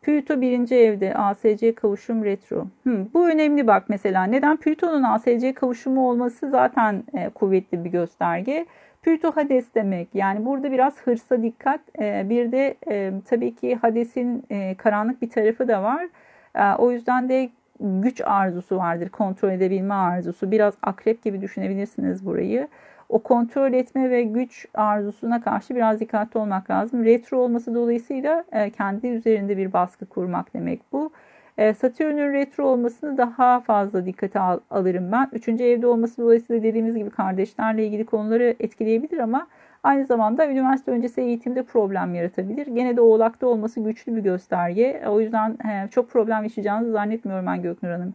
[0.07, 2.67] Plüto birinci evde ASC kavuşum retro.
[2.83, 4.25] Hmm, bu önemli bak mesela.
[4.25, 4.57] Neden?
[4.57, 8.67] Plüton'un ASC kavuşumu olması zaten e, kuvvetli bir gösterge.
[9.03, 10.09] Plüto Hades demek.
[10.15, 11.81] Yani burada biraz hırsa dikkat.
[11.99, 16.07] E, bir de e, tabii ki Hades'in e, karanlık bir tarafı da var.
[16.55, 19.09] E, o yüzden de güç arzusu vardır.
[19.09, 20.51] Kontrol edebilme arzusu.
[20.51, 22.69] Biraz akrep gibi düşünebilirsiniz burayı
[23.09, 27.05] o kontrol etme ve güç arzusuna karşı biraz dikkatli olmak lazım.
[27.05, 31.11] Retro olması dolayısıyla e, kendi üzerinde bir baskı kurmak demek bu.
[31.59, 35.29] E, Satürn'ün retro olmasını daha fazla dikkate al, alırım ben.
[35.33, 39.47] Üçüncü evde olması dolayısıyla dediğimiz gibi kardeşlerle ilgili konuları etkileyebilir ama
[39.83, 42.67] aynı zamanda üniversite öncesi eğitimde problem yaratabilir.
[42.67, 45.03] Gene de oğlakta olması güçlü bir gösterge.
[45.09, 45.57] O yüzden
[45.91, 48.15] çok problem yaşayacağınızı zannetmiyorum ben Göknur Hanım.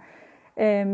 [0.58, 0.86] E,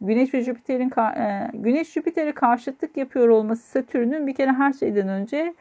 [0.00, 5.54] Güneş ve Jüpiter'in e, Güneş Jüpiter'e karşıtlık yapıyor olması Satürn'ün bir kere her şeyden önce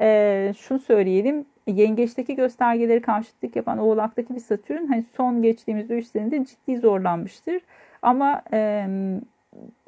[0.00, 1.44] e, şunu söyleyelim.
[1.66, 7.62] Yengeçteki göstergeleri karşıtlık yapan Oğlak'taki bir Satürn hani son geçtiğimiz 3 senede ciddi zorlanmıştır.
[8.02, 8.86] Ama e,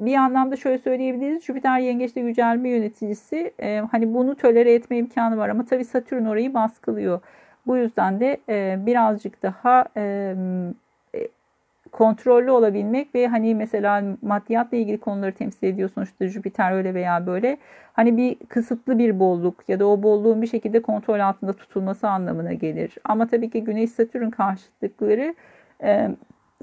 [0.00, 1.44] bir anlamda şöyle söyleyebiliriz.
[1.44, 3.52] Jüpiter yengeçte yücelme yöneticisi
[3.90, 7.20] hani bunu tölere etme imkanı var ama tabii Satürn orayı baskılıyor.
[7.66, 8.40] Bu yüzden de
[8.86, 9.84] birazcık daha
[11.94, 17.56] kontrollü olabilmek ve hani mesela maddiyatla ilgili konuları temsil ediyor sonuçta Jüpiter öyle veya böyle.
[17.92, 22.52] Hani bir kısıtlı bir bolluk ya da o bolluğun bir şekilde kontrol altında tutulması anlamına
[22.52, 22.94] gelir.
[23.04, 25.34] Ama tabii ki Güneş Satürn karşıtlıkları
[25.82, 26.10] e,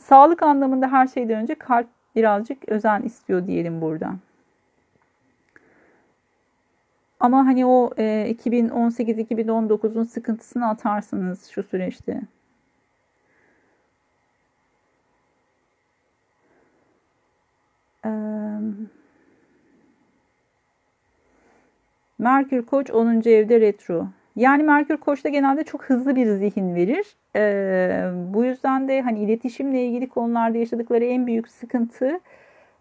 [0.01, 4.11] sağlık anlamında her şeyden önce kalp birazcık özen istiyor diyelim burada.
[7.19, 12.21] Ama hani o e, 2018-2019'un sıkıntısını atarsınız şu süreçte.
[22.21, 23.29] Merkür Koç 10.
[23.29, 24.07] evde retro.
[24.35, 27.15] Yani Merkür Koç'ta genelde çok hızlı bir zihin verir.
[27.35, 32.19] Ee, bu yüzden de hani iletişimle ilgili konularda yaşadıkları en büyük sıkıntı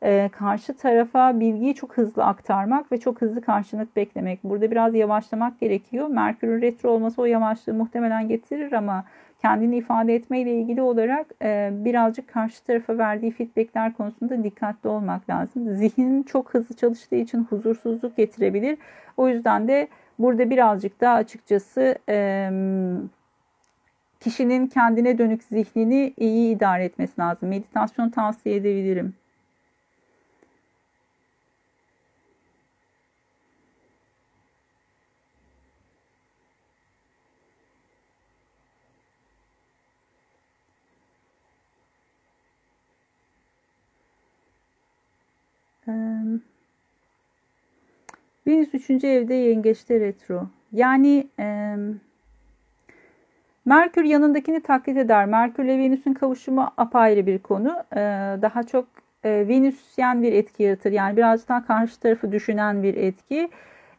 [0.03, 4.44] e, karşı tarafa bilgiyi çok hızlı aktarmak ve çok hızlı karşılık beklemek.
[4.44, 6.09] Burada biraz yavaşlamak gerekiyor.
[6.09, 9.05] Merkür'ün retro olması o yavaşlığı muhtemelen getirir ama
[9.42, 15.74] kendini ifade etmeyle ilgili olarak e, birazcık karşı tarafa verdiği feedbackler konusunda dikkatli olmak lazım.
[15.74, 18.79] Zihnin çok hızlı çalıştığı için huzursuzluk getirebilir.
[19.16, 22.50] O yüzden de burada birazcık daha açıkçası e,
[24.20, 27.48] kişinin kendine dönük zihnini iyi idare etmesi lazım.
[27.48, 29.14] Meditasyon tavsiye edebilirim.
[48.50, 49.04] Venüs 3.
[49.04, 50.46] evde yengeçte retro.
[50.72, 51.76] Yani e,
[53.64, 55.26] Merkür yanındakini taklit eder.
[55.26, 57.84] Merkür ile Venüs'ün kavuşumu apayrı bir konu.
[57.92, 57.98] E,
[58.42, 58.86] daha çok
[59.24, 60.92] e, Venüsyen bir etki yaratır.
[60.92, 63.48] Yani biraz daha karşı tarafı düşünen bir etki.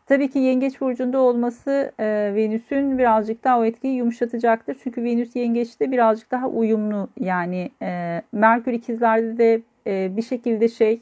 [0.06, 4.78] Tabii ki yengeç burcunda olması e, Venüs'ün birazcık daha o etkiyi yumuşatacaktır.
[4.84, 7.10] Çünkü Venüs yengeçte birazcık daha uyumlu.
[7.20, 11.02] Yani e, Merkür ikizlerde de e, bir şekilde şey...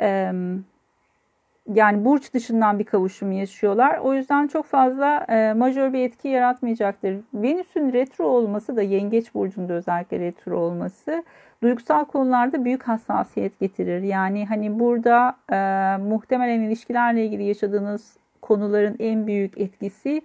[0.00, 0.32] E,
[1.74, 3.98] yani burç dışından bir kavuşum yaşıyorlar.
[3.98, 7.16] O yüzden çok fazla e, majör bir etki yaratmayacaktır.
[7.34, 11.24] Venüs'ün retro olması da yengeç burcunda özellikle retro olması
[11.62, 14.02] duygusal konularda büyük hassasiyet getirir.
[14.02, 15.56] Yani hani burada e,
[16.02, 20.22] muhtemelen ilişkilerle ilgili yaşadığınız konuların en büyük etkisi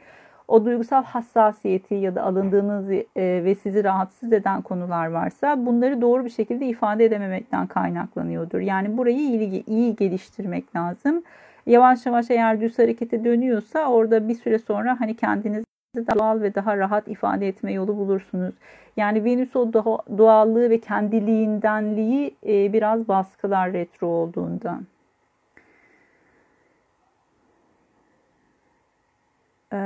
[0.47, 6.25] o duygusal hassasiyeti ya da alındığınız e, ve sizi rahatsız eden konular varsa bunları doğru
[6.25, 8.59] bir şekilde ifade edememekten kaynaklanıyordur.
[8.59, 11.23] Yani burayı iyi, iyi geliştirmek lazım.
[11.65, 15.65] Yavaş yavaş eğer düz harekete dönüyorsa orada bir süre sonra hani kendinizi
[16.15, 18.55] doğal ve daha rahat ifade etme yolu bulursunuz.
[18.97, 19.73] Yani Venüs o
[20.17, 24.85] doğallığı ve kendiliğindenliği e, biraz baskılar retro olduğundan.
[29.73, 29.77] Ee,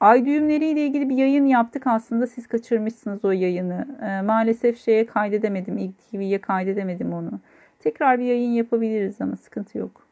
[0.00, 3.98] ay düğümleriyle ilgili bir yayın yaptık aslında siz kaçırmışsınız o yayını.
[4.02, 7.40] Ee, maalesef şeye kaydedemedim, TV'ye kaydedemedim onu.
[7.78, 10.06] Tekrar bir yayın yapabiliriz ama sıkıntı yok.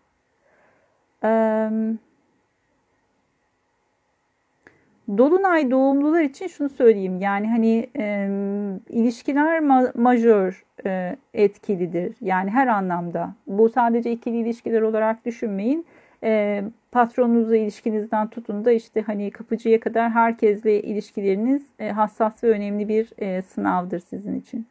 [1.24, 1.70] Ee,
[5.18, 7.20] Dolunay doğumlular için şunu söyleyeyim.
[7.20, 8.29] Yani hani e,
[8.88, 12.16] ilişkiler ma- majör e, etkilidir.
[12.20, 13.35] Yani her anlamda.
[13.46, 15.87] Bu sadece ikili ilişkiler olarak düşünmeyin.
[16.24, 22.88] E, patronunuzla ilişkinizden tutun da işte hani kapıcıya kadar herkesle ilişkileriniz e, hassas ve önemli
[22.88, 24.66] bir e, sınavdır sizin için.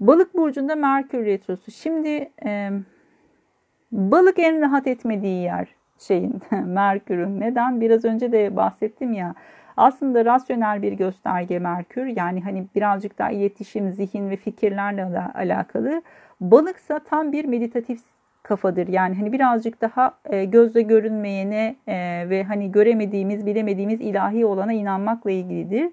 [0.00, 1.70] Balık burcunda Merkür retrosu.
[1.70, 2.70] Şimdi e,
[3.92, 7.40] balık en rahat etmediği yer şeyin Merkür'ün.
[7.40, 7.80] Neden?
[7.80, 9.34] Biraz önce de bahsettim ya.
[9.76, 12.06] Aslında rasyonel bir gösterge Merkür.
[12.06, 16.02] Yani hani birazcık daha iletişim, zihin ve fikirlerle alakalı.
[16.40, 18.00] Balıksa tam bir meditatif
[18.44, 18.88] kafadır.
[18.88, 25.30] Yani hani birazcık daha e, gözle görünmeyene e, ve hani göremediğimiz, bilemediğimiz ilahi olana inanmakla
[25.30, 25.90] ilgilidir.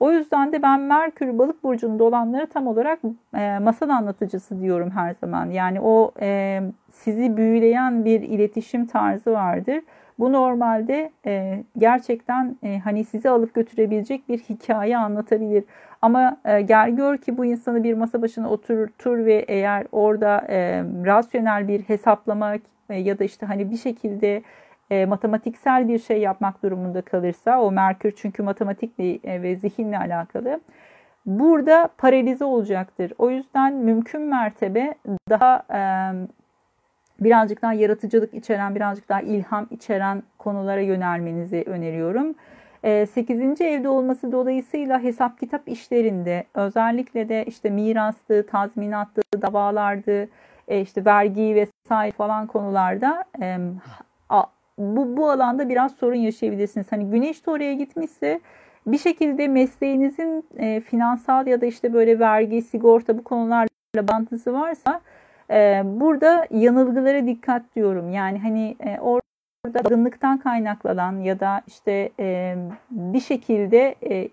[0.00, 2.98] O yüzden de ben Merkür balık burcunda olanlara tam olarak
[3.36, 5.50] e, masal anlatıcısı diyorum her zaman.
[5.50, 6.60] Yani o e,
[6.92, 9.80] sizi büyüleyen bir iletişim tarzı vardır.
[10.20, 15.64] Bu normalde e, gerçekten e, hani sizi alıp götürebilecek bir hikaye anlatabilir.
[16.02, 20.84] Ama e, gel gör ki bu insanı bir masa başına oturtur ve eğer orada e,
[21.04, 22.54] rasyonel bir hesaplama
[22.90, 24.42] e, ya da işte hani bir şekilde
[24.90, 30.60] e, matematiksel bir şey yapmak durumunda kalırsa o Merkür çünkü matematikle e, ve zihinle alakalı
[31.26, 33.12] burada paralize olacaktır.
[33.18, 34.94] O yüzden mümkün mertebe
[35.30, 35.80] daha e,
[37.20, 42.34] birazcık daha yaratıcılık içeren, birazcık daha ilham içeren konulara yönelmenizi öneriyorum.
[42.82, 43.60] 8.
[43.60, 50.28] evde olması dolayısıyla hesap kitap işlerinde özellikle de işte mirastı, tazminattı, davalardı,
[50.68, 53.24] işte vergi vesaire falan konularda
[54.80, 56.92] bu, bu alanda biraz sorun yaşayabilirsiniz.
[56.92, 58.40] Hani güneş de oraya gitmişse
[58.86, 65.00] bir şekilde mesleğinizin e, finansal ya da işte böyle vergi, sigorta bu konularla bağlantısı varsa
[65.50, 68.12] e, burada yanılgılara dikkat diyorum.
[68.12, 72.56] Yani hani e, orada azınlıktan kaynaklanan ya da işte e,
[72.90, 74.28] bir şekilde e,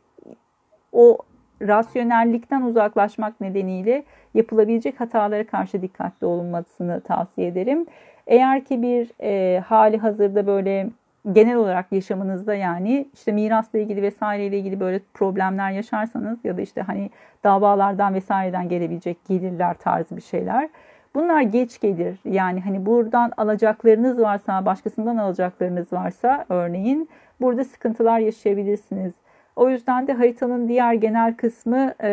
[0.92, 1.18] o
[1.62, 4.04] rasyonellikten uzaklaşmak nedeniyle
[4.34, 7.86] yapılabilecek hatalara karşı dikkatli olunmasını tavsiye ederim.
[8.28, 10.90] Eğer ki bir e, hali hazırda böyle
[11.32, 16.82] genel olarak yaşamınızda yani işte mirasla ilgili vesaireyle ilgili böyle problemler yaşarsanız ya da işte
[16.82, 17.10] hani
[17.44, 20.70] davalardan vesaireden gelebilecek gelirler tarzı bir şeyler.
[21.18, 22.20] Bunlar geç gelir.
[22.26, 27.10] Yani hani buradan alacaklarınız varsa, başkasından alacaklarınız varsa örneğin
[27.42, 29.14] burada sıkıntılar yaşayabilirsiniz.
[29.56, 32.10] O yüzden de haritanın diğer genel kısmı e,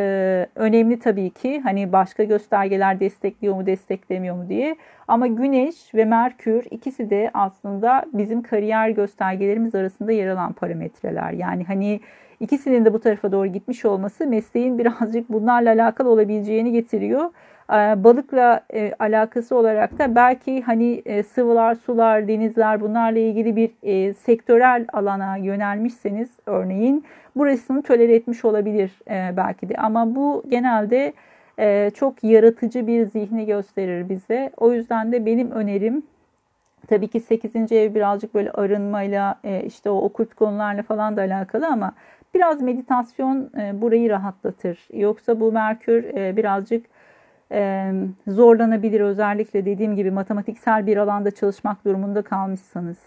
[0.54, 1.60] önemli tabii ki.
[1.60, 4.76] Hani başka göstergeler destekliyor mu desteklemiyor mu diye.
[5.08, 11.30] Ama Güneş ve Merkür ikisi de aslında bizim kariyer göstergelerimiz arasında yer alan parametreler.
[11.32, 12.00] Yani hani
[12.40, 17.30] ikisinin de bu tarafa doğru gitmiş olması mesleğin birazcık bunlarla alakalı olabileceğini getiriyor.
[17.72, 23.70] Ee, balıkla e, alakası olarak da belki hani e, sıvılar, sular, denizler bunlarla ilgili bir
[23.82, 27.04] e, sektörel alana yönelmişseniz örneğin
[27.36, 28.92] burasını tolere etmiş olabilir
[29.36, 29.74] belki de.
[29.76, 31.12] Ama bu genelde
[31.90, 34.50] çok yaratıcı bir zihni gösterir bize.
[34.56, 36.02] O yüzden de benim önerim
[36.88, 37.72] tabii ki 8.
[37.72, 41.92] ev birazcık böyle arınmayla işte o okült konularla falan da alakalı ama
[42.34, 44.88] biraz meditasyon burayı rahatlatır.
[44.92, 46.04] Yoksa bu Merkür
[46.36, 46.86] birazcık
[48.28, 52.98] zorlanabilir özellikle dediğim gibi matematiksel bir alanda çalışmak durumunda kalmışsanız.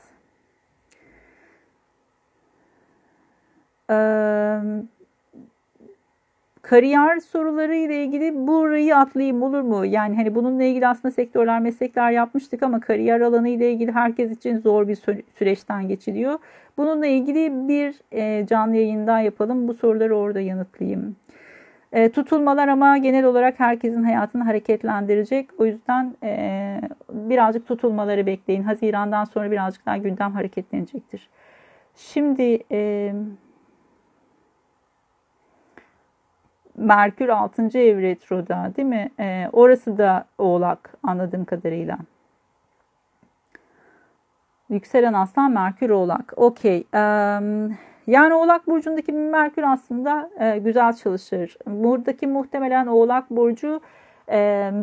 [6.61, 9.85] kariyer soruları ile ilgili burayı atlayayım olur mu?
[9.85, 14.57] Yani hani bununla ilgili aslında sektörler, meslekler yapmıştık ama kariyer alanı ile ilgili herkes için
[14.57, 14.97] zor bir
[15.37, 16.39] süreçten geçiliyor.
[16.77, 17.95] Bununla ilgili bir
[18.45, 19.67] canlı yayın daha yapalım.
[19.67, 21.15] Bu soruları orada yanıtlayayım.
[21.91, 25.49] E, tutulmalar ama genel olarak herkesin hayatını hareketlendirecek.
[25.57, 28.63] O yüzden e, birazcık tutulmaları bekleyin.
[28.63, 31.29] Hazirandan sonra birazcık daha gündem hareketlenecektir.
[31.95, 33.13] Şimdi e,
[36.77, 37.79] Merkür 6.
[37.79, 39.09] ev retroda değil mi?
[39.19, 41.97] E, orası da oğlak anladığım kadarıyla.
[44.69, 46.33] Yükselen aslan Merkür oğlak.
[46.35, 46.87] Okey.
[46.93, 51.57] Um, yani Oğlak Burcu'ndaki Merkür aslında e, güzel çalışır.
[51.67, 53.81] Buradaki muhtemelen Oğlak Burcu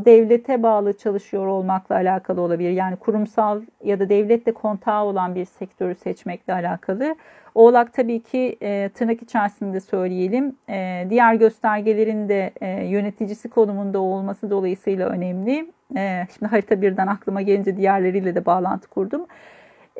[0.05, 2.71] devlete bağlı çalışıyor olmakla alakalı olabilir.
[2.71, 7.17] Yani kurumsal ya da devletle kontağı olan bir sektörü seçmekle alakalı.
[7.55, 10.57] Oğlak tabii ki e, tırnak içerisinde söyleyelim.
[10.69, 15.71] E, diğer göstergelerin de e, yöneticisi konumunda olması dolayısıyla önemli.
[15.97, 19.27] E, şimdi harita birden aklıma gelince diğerleriyle de bağlantı kurdum.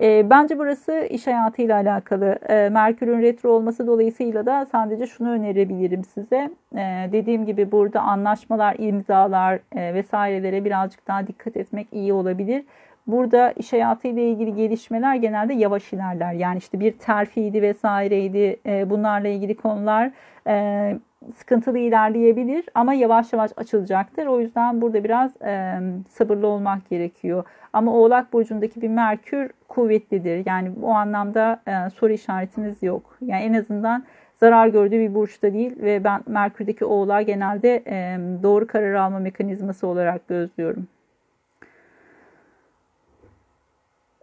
[0.01, 2.39] E, bence burası iş hayatıyla alakalı.
[2.49, 6.51] E, Merkür'ün retro olması dolayısıyla da sadece şunu önerebilirim size.
[6.77, 12.65] E, dediğim gibi burada anlaşmalar, imzalar e, vesairelere birazcık daha dikkat etmek iyi olabilir.
[13.07, 16.33] Burada iş hayatıyla ilgili gelişmeler genelde yavaş ilerler.
[16.33, 20.11] Yani işte bir terfiydi vesaireydi e, bunlarla ilgili konular
[20.47, 20.99] e,
[21.37, 24.27] sıkıntılı ilerleyebilir ama yavaş yavaş açılacaktır.
[24.27, 25.79] O yüzden burada biraz e,
[26.11, 27.45] sabırlı olmak gerekiyor.
[27.73, 30.43] Ama Oğlak Burcu'ndaki bir Merkür kuvvetlidir.
[30.47, 33.19] Yani o anlamda e, soru işaretiniz yok.
[33.21, 34.05] Yani en azından
[34.37, 39.87] zarar gördüğü bir burçta değil ve ben Merkür'deki Oğlağı genelde e, doğru karar alma mekanizması
[39.87, 40.89] olarak gözlüyorum.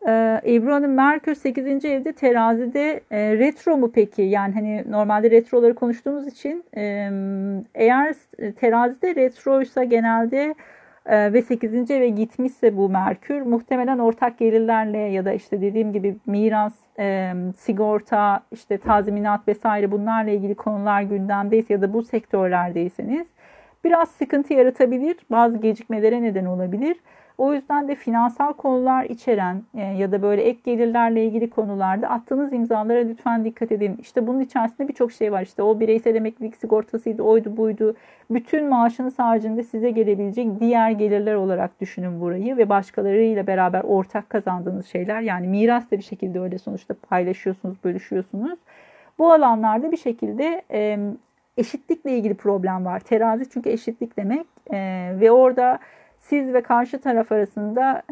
[0.07, 1.85] Ee, Ebru Hanım Merkür 8.
[1.85, 4.21] evde terazide e, retro mu peki?
[4.21, 7.09] Yani hani normalde retroları konuştuğumuz için e,
[7.75, 8.15] eğer
[8.59, 10.55] terazide retroysa genelde
[11.05, 11.91] e, ve 8.
[11.91, 18.43] eve gitmişse bu Merkür muhtemelen ortak gelirlerle ya da işte dediğim gibi miras, e, sigorta,
[18.51, 23.27] işte tazminat vesaire bunlarla ilgili konular gündemdeyse ya da bu sektörlerdeyseniz
[23.83, 25.17] biraz sıkıntı yaratabilir.
[25.31, 26.97] Bazı gecikmelere neden olabilir.
[27.37, 32.53] O yüzden de finansal konular içeren e, ya da böyle ek gelirlerle ilgili konularda attığınız
[32.53, 33.97] imzalara lütfen dikkat edin.
[34.01, 35.41] İşte bunun içerisinde birçok şey var.
[35.41, 37.95] İşte o bireysel emeklilik sigortasıydı, oydu buydu.
[38.29, 44.85] Bütün maaşınız haricinde size gelebilecek diğer gelirler olarak düşünün burayı ve başkalarıyla beraber ortak kazandığınız
[44.85, 45.21] şeyler.
[45.21, 48.59] Yani miras da bir şekilde öyle sonuçta paylaşıyorsunuz, bölüşüyorsunuz.
[49.19, 50.61] Bu alanlarda bir şekilde
[51.57, 52.99] eşitlikle ilgili problem var.
[52.99, 55.79] Terazi çünkü eşitlik demek e, ve orada
[56.21, 58.03] siz ve karşı taraf arasında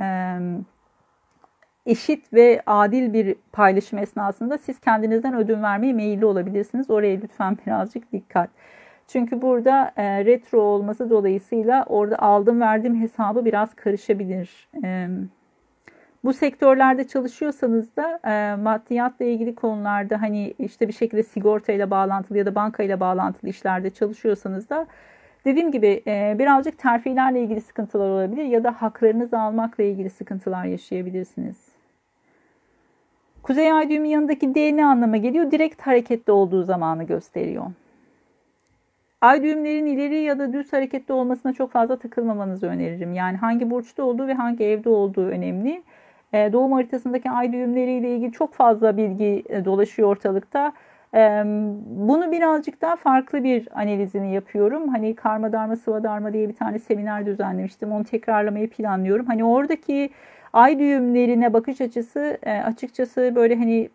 [1.85, 6.89] eşit ve adil bir paylaşım esnasında siz kendinizden ödün vermeye meyilli olabilirsiniz.
[6.89, 8.49] Oraya lütfen birazcık dikkat.
[9.07, 14.69] Çünkü burada e, retro olması dolayısıyla orada aldım verdim hesabı biraz karışabilir.
[14.83, 15.07] E,
[16.23, 22.45] bu sektörlerde çalışıyorsanız da e, maddiyatla ilgili konularda hani işte bir şekilde sigortayla bağlantılı ya
[22.45, 24.87] da bankayla bağlantılı işlerde çalışıyorsanız da
[25.45, 31.57] Dediğim gibi e, birazcık terfilerle ilgili sıkıntılar olabilir ya da haklarınızı almakla ilgili sıkıntılar yaşayabilirsiniz.
[33.43, 35.51] Kuzey ay düğümün yanındaki D ne anlama geliyor?
[35.51, 37.65] Direkt hareketli olduğu zamanı gösteriyor.
[39.21, 43.13] Ay düğümlerin ileri ya da düz hareketli olmasına çok fazla takılmamanızı öneririm.
[43.13, 45.83] Yani hangi burçta olduğu ve hangi evde olduğu önemli.
[46.33, 50.73] E, doğum haritasındaki ay düğümleriyle ilgili çok fazla bilgi e, dolaşıyor ortalıkta.
[51.85, 54.87] Bunu birazcık daha farklı bir analizini yapıyorum.
[54.87, 57.91] Hani karma darma sıva darma diye bir tane seminer düzenlemiştim.
[57.91, 59.25] Onu tekrarlamayı planlıyorum.
[59.25, 60.09] Hani oradaki
[60.53, 63.89] ay düğümlerine bakış açısı e, açıkçası böyle hani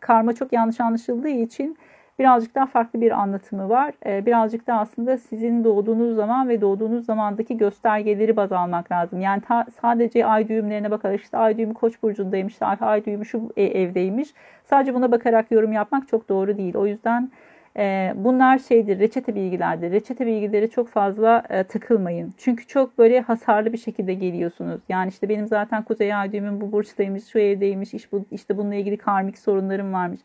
[0.00, 1.76] karma çok yanlış anlaşıldığı için
[2.18, 3.92] birazcık daha farklı bir anlatımı var.
[4.06, 9.20] Ee, birazcık da aslında sizin doğduğunuz zaman ve doğduğunuz zamandaki göstergeleri baz almak lazım.
[9.20, 13.62] Yani ta, sadece ay düğümlerine bakarak işte ay düğümü koç burcundaymış, ay düğümü şu e,
[13.62, 14.28] evdeymiş.
[14.64, 16.74] Sadece buna bakarak yorum yapmak çok doğru değil.
[16.74, 17.30] O yüzden
[17.78, 19.90] e, bunlar şeydir, reçete bilgilerdir.
[19.90, 22.34] Reçete bilgileri çok fazla e, takılmayın.
[22.38, 24.80] Çünkü çok böyle hasarlı bir şekilde geliyorsunuz.
[24.88, 27.94] Yani işte benim zaten kuzey ay düğümüm bu burçtaymış, şu evdeymiş,
[28.30, 30.20] işte bununla ilgili karmik sorunlarım varmış.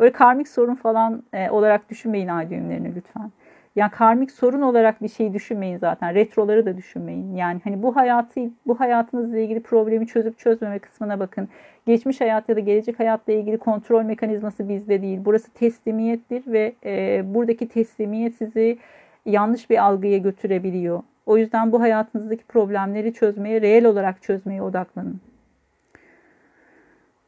[0.00, 3.30] Böyle karmik sorun falan e, olarak düşünmeyin ay düğümlerini lütfen.
[3.76, 6.14] Yani karmik sorun olarak bir şey düşünmeyin zaten.
[6.14, 7.34] Retroları da düşünmeyin.
[7.34, 11.48] Yani hani bu hayatı bu hayatınızla ilgili problemi çözüp çözmeme kısmına bakın.
[11.86, 15.18] Geçmiş hayat ya da gelecek hayatla ilgili kontrol mekanizması bizde değil.
[15.24, 18.78] Burası teslimiyettir ve e, buradaki teslimiyet sizi
[19.26, 21.02] yanlış bir algıya götürebiliyor.
[21.26, 25.20] O yüzden bu hayatınızdaki problemleri çözmeye, reel olarak çözmeye odaklanın.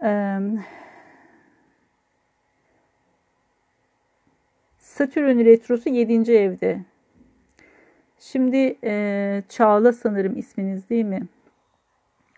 [0.02, 0.38] Ee,
[4.97, 6.33] Satürn retrosu 7.
[6.33, 6.79] evde.
[8.19, 11.23] Şimdi e, Çağla sanırım isminiz değil mi?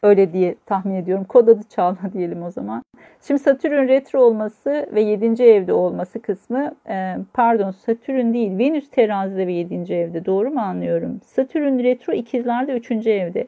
[0.03, 1.25] Öyle diye tahmin ediyorum.
[1.25, 2.83] Kod adı Çağla diyelim o zaman.
[3.27, 5.43] Şimdi Satürn retro olması ve 7.
[5.43, 9.95] evde olması kısmı e, pardon Satürn değil Venüs terazide ve 7.
[9.95, 11.21] evde doğru mu anlıyorum?
[11.25, 12.91] Satürn retro ikizlerde 3.
[13.07, 13.47] evde.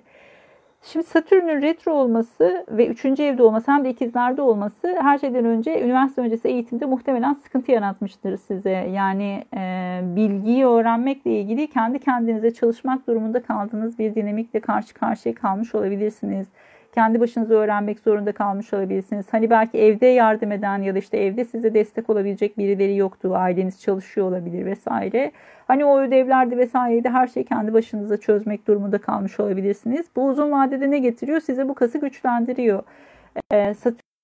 [0.82, 3.04] Şimdi Satürn'ün retro olması ve 3.
[3.04, 8.36] evde olması hem de ikizlerde olması her şeyden önce üniversite öncesi eğitimde muhtemelen sıkıntı yaratmıştır
[8.36, 8.70] size.
[8.70, 15.74] Yani e, bilgiyi öğrenmekle ilgili kendi kendinize çalışmak durumunda kaldığınız bir dinamikle karşı karşıya kalmış
[15.74, 16.46] olabilirsiniz.
[16.94, 19.26] Kendi başınıza öğrenmek zorunda kalmış olabilirsiniz.
[19.30, 23.36] Hani belki evde yardım eden ya da işte evde size destek olabilecek birileri yoktu.
[23.36, 25.32] Aileniz çalışıyor olabilir vesaire.
[25.66, 30.06] Hani o ödevlerde vesairede her şeyi kendi başınıza çözmek durumunda kalmış olabilirsiniz.
[30.16, 31.40] Bu uzun vadede ne getiriyor?
[31.40, 32.82] Size bu kası güçlendiriyor.
[33.52, 33.74] Ee,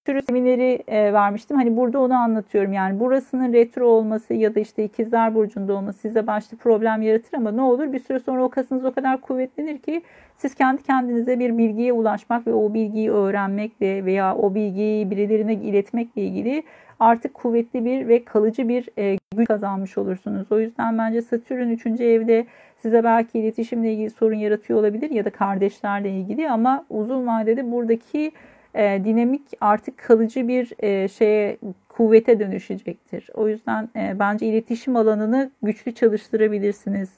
[0.07, 1.57] Satürn semineri e, vermiştim.
[1.57, 2.73] Hani burada onu anlatıyorum.
[2.73, 7.51] Yani burasının retro olması ya da işte ikizler burcunda olması size başta problem yaratır ama
[7.51, 10.03] ne olur bir süre sonra o kasınız o kadar kuvvetlenir ki
[10.37, 16.23] siz kendi kendinize bir bilgiye ulaşmak ve o bilgiyi öğrenmekle veya o bilgiyi birilerine iletmekle
[16.23, 16.63] ilgili
[17.01, 20.53] artık kuvvetli bir ve kalıcı bir e, güç kazanmış olursunuz.
[20.53, 21.87] O yüzden bence Satürn 3.
[21.87, 22.47] evde
[22.77, 28.33] size belki iletişimle ilgili sorun yaratıyor olabilir ya da kardeşlerle ilgili ama uzun vadede buradaki
[28.75, 31.59] e, dinamik artık kalıcı bir e, şeye
[31.89, 33.31] kuvvete dönüşecektir.
[33.35, 37.11] O yüzden e, bence iletişim alanını güçlü çalıştırabilirsiniz.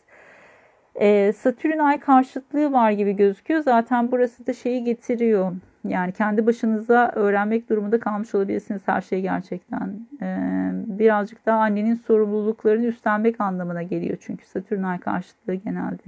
[0.94, 3.62] E, Satürn ay karşıtlığı var gibi gözüküyor.
[3.62, 5.53] Zaten burası da şeyi getiriyor.
[5.84, 10.07] Yani kendi başınıza öğrenmek durumunda kalmış olabilirsiniz her şeyi gerçekten.
[10.22, 16.03] Ee, birazcık daha annenin sorumluluklarını üstlenmek anlamına geliyor çünkü Satürn ay karşıtlığı genelde.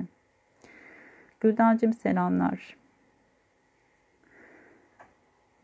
[1.40, 2.79] Güldencim selamlar.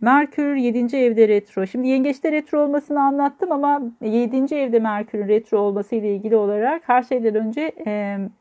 [0.00, 0.96] Merkür 7.
[0.96, 1.66] evde retro.
[1.66, 4.54] Şimdi yengeçte retro olmasını anlattım ama 7.
[4.54, 7.72] evde Merkür'ün retro olması ile ilgili olarak her şeyden önce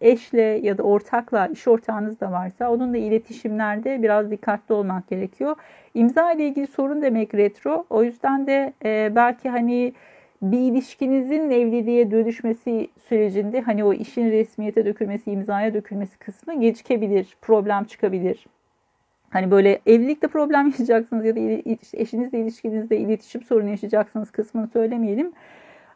[0.02, 5.56] eşle ya da ortakla, iş ortağınız da varsa onunla iletişimlerde biraz dikkatli olmak gerekiyor.
[5.94, 7.86] İmza ile ilgili sorun demek retro.
[7.90, 8.74] O yüzden de
[9.16, 9.94] belki hani
[10.42, 17.84] bir ilişkinizin evliliğe dönüşmesi sürecinde hani o işin resmiyete dökülmesi, imzaya dökülmesi kısmı gecikebilir, problem
[17.84, 18.46] çıkabilir.
[19.36, 21.40] Hani böyle evlilikte problem yaşayacaksınız ya da
[21.94, 25.32] eşinizle ilişkinizde iletişim sorunu yaşayacaksınız kısmını söylemeyelim.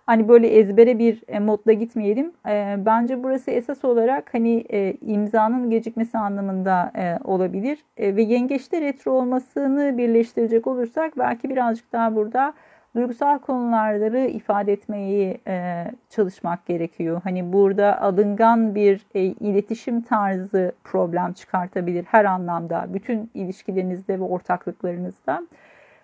[0.05, 2.31] Hani böyle ezbere bir e, modda gitmeyelim.
[2.47, 6.91] E, bence burası esas olarak hani e, imzanın gecikmesi anlamında
[7.23, 7.79] olabilir.
[7.99, 12.53] Ve yengeçte retro olmasını birleştirecek olursak belki birazcık daha burada
[12.99, 17.21] duygusal konuları ifade etmeyi e, çalışmak gerekiyor.
[17.23, 25.41] Hani burada alıngan bir e, iletişim tarzı problem çıkartabilir her anlamda, bütün ilişkilerinizde ve ortaklıklarınızda.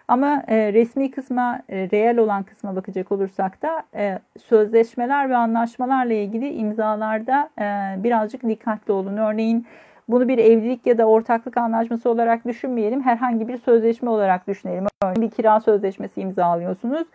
[0.08, 6.14] Ama e, resmi kısma, e, reel olan kısma bakacak olursak da e, sözleşmeler ve anlaşmalarla
[6.14, 7.64] ilgili imzalarda e,
[8.04, 9.18] birazcık dikkatli olun.
[9.18, 9.68] Örneğin
[10.08, 13.02] bunu bir evlilik ya da ortaklık anlaşması olarak düşünmeyelim.
[13.02, 14.86] Herhangi bir sözleşme olarak düşünelim.
[15.04, 17.08] Örneğin bir kira sözleşmesi imzalıyorsunuz.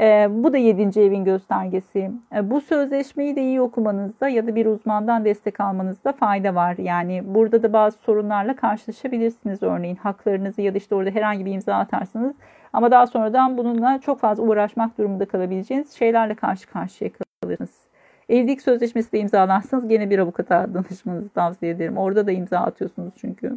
[0.00, 1.00] E, bu da 7.
[1.00, 2.10] evin göstergesi.
[2.36, 6.76] E, bu sözleşmeyi de iyi okumanızda ya da bir uzmandan destek almanızda fayda var.
[6.78, 9.62] Yani burada da bazı sorunlarla karşılaşabilirsiniz.
[9.62, 12.34] Örneğin haklarınızı ya da işte orada herhangi bir imza atarsınız.
[12.72, 17.10] Ama daha sonradan bununla çok fazla uğraşmak durumunda kalabileceğiniz şeylerle karşı karşıya
[17.42, 17.89] kalırsınız.
[18.30, 21.96] Evlilik sözleşmesi de imzalarsanız gene bir avukata danışmanızı tavsiye ederim.
[21.98, 23.56] Orada da imza atıyorsunuz çünkü.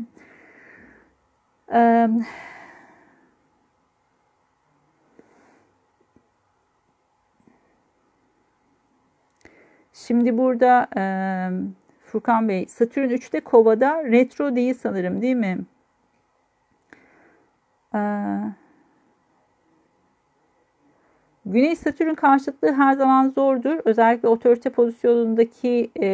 [1.73, 2.09] Ee,
[9.93, 11.03] Şimdi burada e,
[12.05, 15.65] Furkan Bey, Satürn 3'te Kova'da retro değil sanırım değil mi?
[17.95, 17.99] Ee,
[21.45, 23.79] Güneş Satürn karşıtlığı her zaman zordur.
[23.85, 26.07] Özellikle otorite pozisyonundaki e,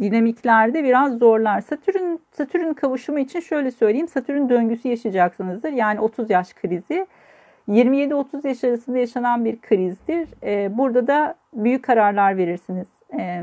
[0.00, 1.60] dinamiklerde biraz zorlar.
[1.60, 4.08] Satürn Satürn kavuşumu için şöyle söyleyeyim.
[4.08, 5.72] Satürn döngüsü yaşayacaksınızdır.
[5.72, 7.06] Yani 30 yaş krizi.
[7.68, 10.28] 27-30 yaş arasında yaşanan bir krizdir.
[10.42, 12.88] E, burada da büyük kararlar verirsiniz.
[13.18, 13.42] E,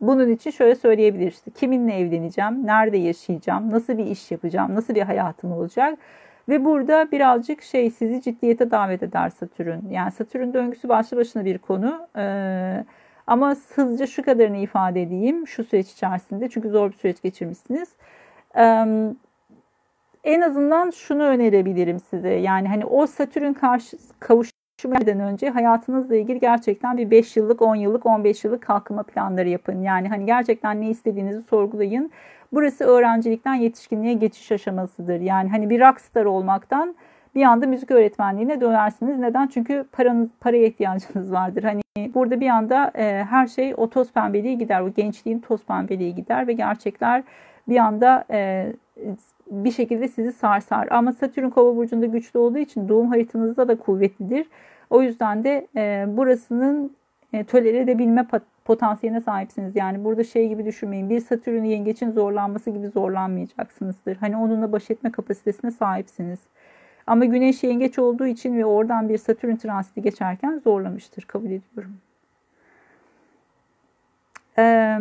[0.00, 1.42] bunun için şöyle söyleyebiliriz.
[1.54, 2.66] Kiminle evleneceğim?
[2.66, 3.70] Nerede yaşayacağım?
[3.70, 4.74] Nasıl bir iş yapacağım?
[4.74, 5.98] Nasıl bir hayatım olacak?
[6.48, 9.88] Ve burada birazcık şey sizi ciddiyete davet eder Satürn.
[9.90, 12.08] Yani Satürn döngüsü başlı başına bir konu.
[12.16, 12.84] Ee,
[13.26, 16.48] ama hızlıca şu kadarını ifade edeyim şu süreç içerisinde.
[16.48, 17.88] Çünkü zor bir süreç geçirmişsiniz.
[18.56, 18.86] Ee,
[20.24, 22.28] en azından şunu önerebilirim size.
[22.28, 28.06] Yani hani o Satürn karşı kavuşmadan önce hayatınızla ilgili gerçekten bir 5 yıllık, 10 yıllık,
[28.06, 29.82] 15 yıllık kalkınma planları yapın.
[29.82, 32.10] Yani hani gerçekten ne istediğinizi sorgulayın.
[32.52, 35.20] Burası öğrencilikten yetişkinliğe geçiş aşamasıdır.
[35.20, 36.94] Yani hani bir rockstar olmaktan
[37.34, 39.18] bir anda müzik öğretmenliğine dönersiniz.
[39.18, 39.46] Neden?
[39.46, 41.62] Çünkü paranız, paraya ihtiyacınız vardır.
[41.62, 41.82] Hani
[42.14, 44.80] burada bir anda e, her şey o toz pembeliğe gider.
[44.80, 47.22] O gençliğin toz pembeliğe gider ve gerçekler
[47.68, 48.72] bir anda e,
[49.50, 50.88] bir şekilde sizi sarsar.
[50.90, 54.46] Ama Satürn kova burcunda güçlü olduğu için doğum haritanızda da kuvvetlidir.
[54.90, 56.96] O yüzden de e, burasının
[57.32, 58.26] e, tolere edebilme
[58.64, 59.76] potansiyeline sahipsiniz.
[59.76, 61.10] Yani burada şey gibi düşünmeyin.
[61.10, 64.16] Bir Satürn yengeçin zorlanması gibi zorlanmayacaksınızdır.
[64.16, 66.40] Hani onunla baş etme kapasitesine sahipsiniz.
[67.06, 71.22] Ama Güneş yengeç olduğu için ve oradan bir Satürn transiti geçerken zorlamıştır.
[71.22, 71.96] Kabul ediyorum.
[74.58, 74.98] Ee,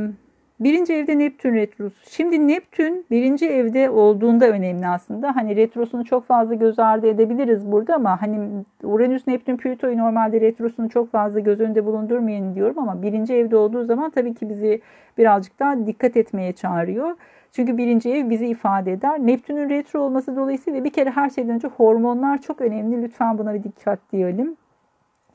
[0.61, 2.09] Birinci evde Neptün retrosu.
[2.09, 5.35] Şimdi Neptün birinci evde olduğunda önemli aslında.
[5.35, 10.89] Hani retrosunu çok fazla göz ardı edebiliriz burada ama hani Uranüs, Neptün, Plüto'yu normalde retrosunu
[10.89, 14.81] çok fazla göz önünde bulundurmayın diyorum ama birinci evde olduğu zaman tabii ki bizi
[15.17, 17.15] birazcık daha dikkat etmeye çağırıyor.
[17.51, 19.19] Çünkü birinci ev bizi ifade eder.
[19.19, 23.01] Neptün'ün retro olması dolayısıyla bir kere her şeyden önce hormonlar çok önemli.
[23.01, 24.57] Lütfen buna bir dikkat diyelim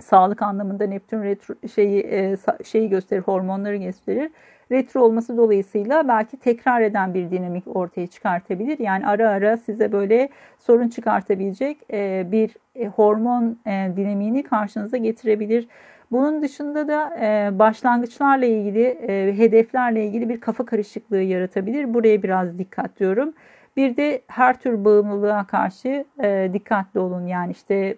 [0.01, 4.31] sağlık anlamında Neptün retro şeyi e, şeyi gösterir, hormonları gösterir.
[4.73, 8.79] Retro olması dolayısıyla belki tekrar eden bir dinamik ortaya çıkartabilir.
[8.79, 15.69] Yani ara ara size böyle sorun çıkartabilecek e, bir e, hormon dinamiğini karşınıza getirebilir.
[16.11, 17.11] Bunun dışında da
[17.59, 18.99] başlangıçlarla ilgili,
[19.39, 21.95] hedeflerle ilgili bir kafa karışıklığı yaratabilir.
[21.95, 23.33] Buraya biraz dikkat diyorum.
[23.77, 27.27] Bir de her tür bağımlılığa karşı e, dikkatli olun.
[27.27, 27.97] Yani işte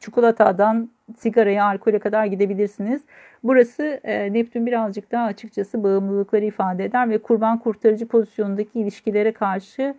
[0.00, 3.02] çikolatadan sigaraya, alkole kadar gidebilirsiniz.
[3.44, 9.94] Burası e, Neptün birazcık daha açıkçası bağımlılıkları ifade eder ve kurban kurtarıcı pozisyondaki ilişkilere karşı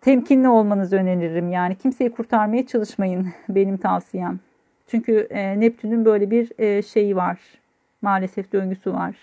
[0.00, 1.52] temkinli olmanızı öneririm.
[1.52, 4.40] Yani kimseyi kurtarmaya çalışmayın benim tavsiyem.
[4.86, 7.38] Çünkü e, Neptün'ün böyle bir e, şeyi var.
[8.02, 9.16] Maalesef döngüsü var.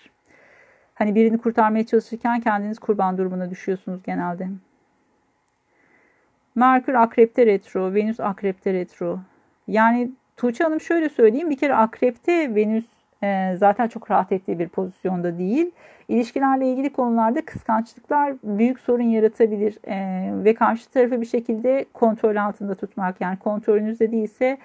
[0.94, 4.48] Hani birini kurtarmaya çalışırken kendiniz kurban durumuna düşüyorsunuz genelde.
[6.54, 9.18] Merkür akrepte retro, Venüs akrepte retro.
[9.68, 12.84] Yani Tuğçe Hanım şöyle söyleyeyim bir kere akrepte Venüs
[13.22, 15.70] e, zaten çok rahat ettiği bir pozisyonda değil.
[16.08, 22.74] İlişkilerle ilgili konularda kıskançlıklar büyük sorun yaratabilir e, ve karşı tarafı bir şekilde kontrol altında
[22.74, 24.58] tutmak yani kontrolünüzde değilse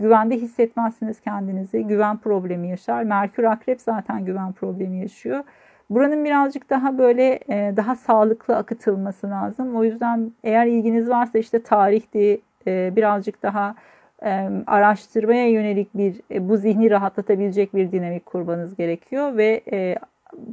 [0.00, 1.86] güvende hissetmezsiniz kendinizi.
[1.86, 3.02] Güven problemi yaşar.
[3.02, 5.44] Merkür akrep zaten güven problemi yaşıyor.
[5.90, 9.76] Buranın birazcık daha böyle e, daha sağlıklı akıtılması lazım.
[9.76, 13.74] O yüzden eğer ilginiz varsa işte tarihti e, birazcık daha
[14.66, 19.62] araştırmaya yönelik bir bu zihni rahatlatabilecek bir dinamik kurmanız gerekiyor ve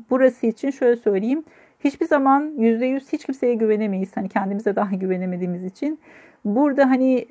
[0.09, 1.43] burası için şöyle söyleyeyim.
[1.83, 4.17] Hiçbir zaman %100 hiç kimseye güvenemeyiz.
[4.17, 5.99] Hani kendimize daha güvenemediğimiz için.
[6.45, 7.25] Burada hani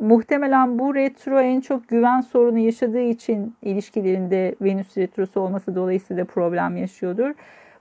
[0.00, 6.76] muhtemelen bu retro en çok güven sorunu yaşadığı için ilişkilerinde Venüs retrosu olması dolayısıyla problem
[6.76, 7.34] yaşıyordur.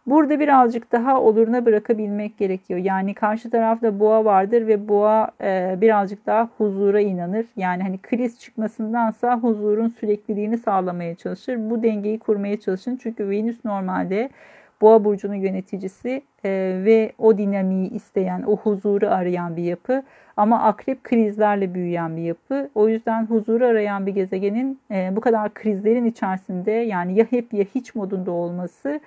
[0.09, 2.79] Burada birazcık daha oluruna bırakabilmek gerekiyor.
[2.79, 7.45] Yani karşı tarafta boğa vardır ve boğa e, birazcık daha huzura inanır.
[7.55, 11.69] Yani hani kriz çıkmasındansa huzurun sürekliliğini sağlamaya çalışır.
[11.69, 12.99] Bu dengeyi kurmaya çalışın.
[13.03, 14.29] Çünkü Venüs normalde
[14.81, 16.49] Boğa burcunun yöneticisi e,
[16.85, 20.03] ve o dinamiği isteyen, o huzuru arayan bir yapı.
[20.37, 22.69] Ama akrep krizlerle büyüyen bir yapı.
[22.75, 27.65] O yüzden huzuru arayan bir gezegenin e, bu kadar krizlerin içerisinde yani ya hep ya
[27.75, 28.99] hiç modunda olması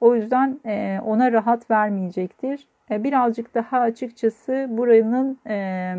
[0.00, 2.66] o yüzden e, ona rahat vermeyecektir.
[2.90, 5.96] E, birazcık daha açıkçası buranın e,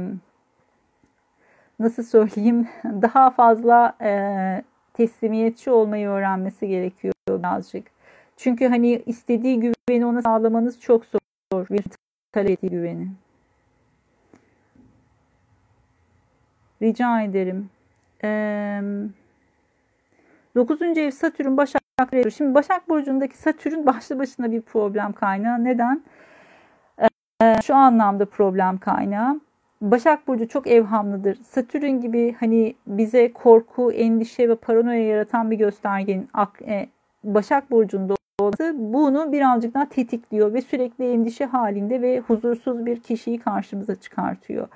[1.80, 3.97] nasıl söyleyeyim daha fazla
[4.93, 7.88] teslimiyetçi olmayı öğrenmesi gerekiyor birazcık.
[8.38, 11.68] Çünkü hani istediği güveni ona sağlamanız çok zor.
[11.70, 11.84] Bir
[12.32, 13.08] talep ettiği güveni.
[16.82, 17.70] Rica ederim.
[18.24, 18.82] Ee,
[20.56, 20.82] 9.
[20.82, 21.82] ev Satürn Başak
[22.32, 25.64] Şimdi Başak Burcu'ndaki Satürn başlı başına bir problem kaynağı.
[25.64, 26.04] Neden?
[27.41, 29.39] Ee, şu anlamda problem kaynağı.
[29.82, 31.36] Başak Burcu çok evhamlıdır.
[31.36, 36.30] Satürn gibi hani bize korku, endişe ve paranoya yaratan bir göstergenin
[36.68, 36.89] e,
[37.24, 43.39] Başak Burcu'nda olması bunu birazcık daha tetikliyor ve sürekli endişe halinde ve huzursuz bir kişiyi
[43.39, 44.68] karşımıza çıkartıyor.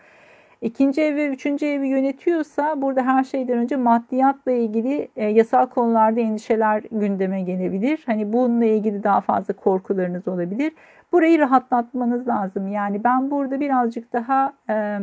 [0.65, 6.19] İkinci ev ve üçüncü evi yönetiyorsa burada her şeyden önce maddiyatla ilgili e, yasal konularda
[6.19, 8.03] endişeler gündeme gelebilir.
[8.05, 10.73] Hani bununla ilgili daha fazla korkularınız olabilir.
[11.11, 12.67] Burayı rahatlatmanız lazım.
[12.67, 14.99] Yani ben burada birazcık daha e,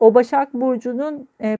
[0.00, 1.56] o Başak Burcu'nun e,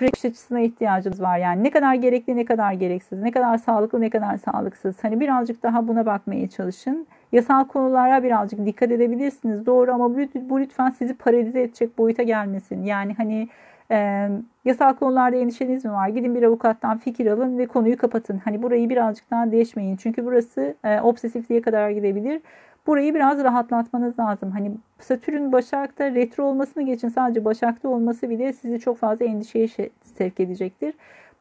[0.00, 1.38] bakış açısına ihtiyacımız var.
[1.38, 5.04] Yani ne kadar gerekli, ne kadar gereksiz, ne kadar sağlıklı, ne kadar sağlıksız.
[5.04, 7.06] Hani birazcık daha buna bakmaya çalışın.
[7.32, 9.66] Yasal konulara birazcık dikkat edebilirsiniz.
[9.66, 12.82] Doğru ama bu lütfen sizi paralize edecek boyuta gelmesin.
[12.82, 13.48] Yani hani
[13.90, 14.28] e,
[14.64, 16.08] yasal konularda endişeniz mi var?
[16.08, 18.38] Gidin bir avukattan fikir alın ve konuyu kapatın.
[18.44, 19.96] Hani burayı birazcık daha değişmeyin.
[19.96, 22.42] Çünkü burası e, obsesifliğe kadar gidebilir.
[22.86, 24.50] Burayı biraz rahatlatmanız lazım.
[24.50, 29.68] Hani Satürn Başak'ta retro olmasını geçin sadece Başak'ta olması bile sizi çok fazla endişeye
[30.02, 30.94] sevk edecektir.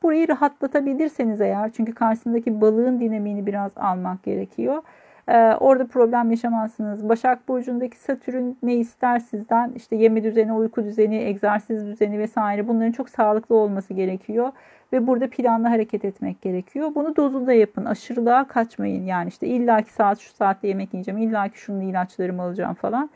[0.03, 4.83] Burayı rahatlatabilirseniz eğer çünkü karşısındaki balığın dinamiğini biraz almak gerekiyor.
[5.29, 7.09] Ee, orada problem yaşamazsınız.
[7.09, 9.71] Başak Burcu'ndaki Satürn ne ister sizden?
[9.75, 14.51] İşte yeme düzeni, uyku düzeni, egzersiz düzeni vesaire bunların çok sağlıklı olması gerekiyor.
[14.93, 16.91] Ve burada planlı hareket etmek gerekiyor.
[16.95, 17.85] Bunu dozunda yapın.
[17.85, 19.05] Aşırılığa kaçmayın.
[19.05, 23.09] Yani işte illaki saat şu saatte yemek yiyeceğim, illaki şunun ilaçlarımı alacağım falan.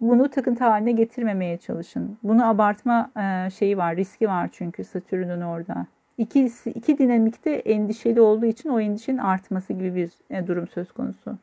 [0.00, 2.18] Bunu takıntı haline getirmemeye çalışın.
[2.22, 5.86] Bunu abartma e, şeyi var, riski var çünkü Satürn'ün orada.
[6.18, 11.38] ikisi, iki dinamikte endişeli olduğu için o endişenin artması gibi bir e, durum söz konusu.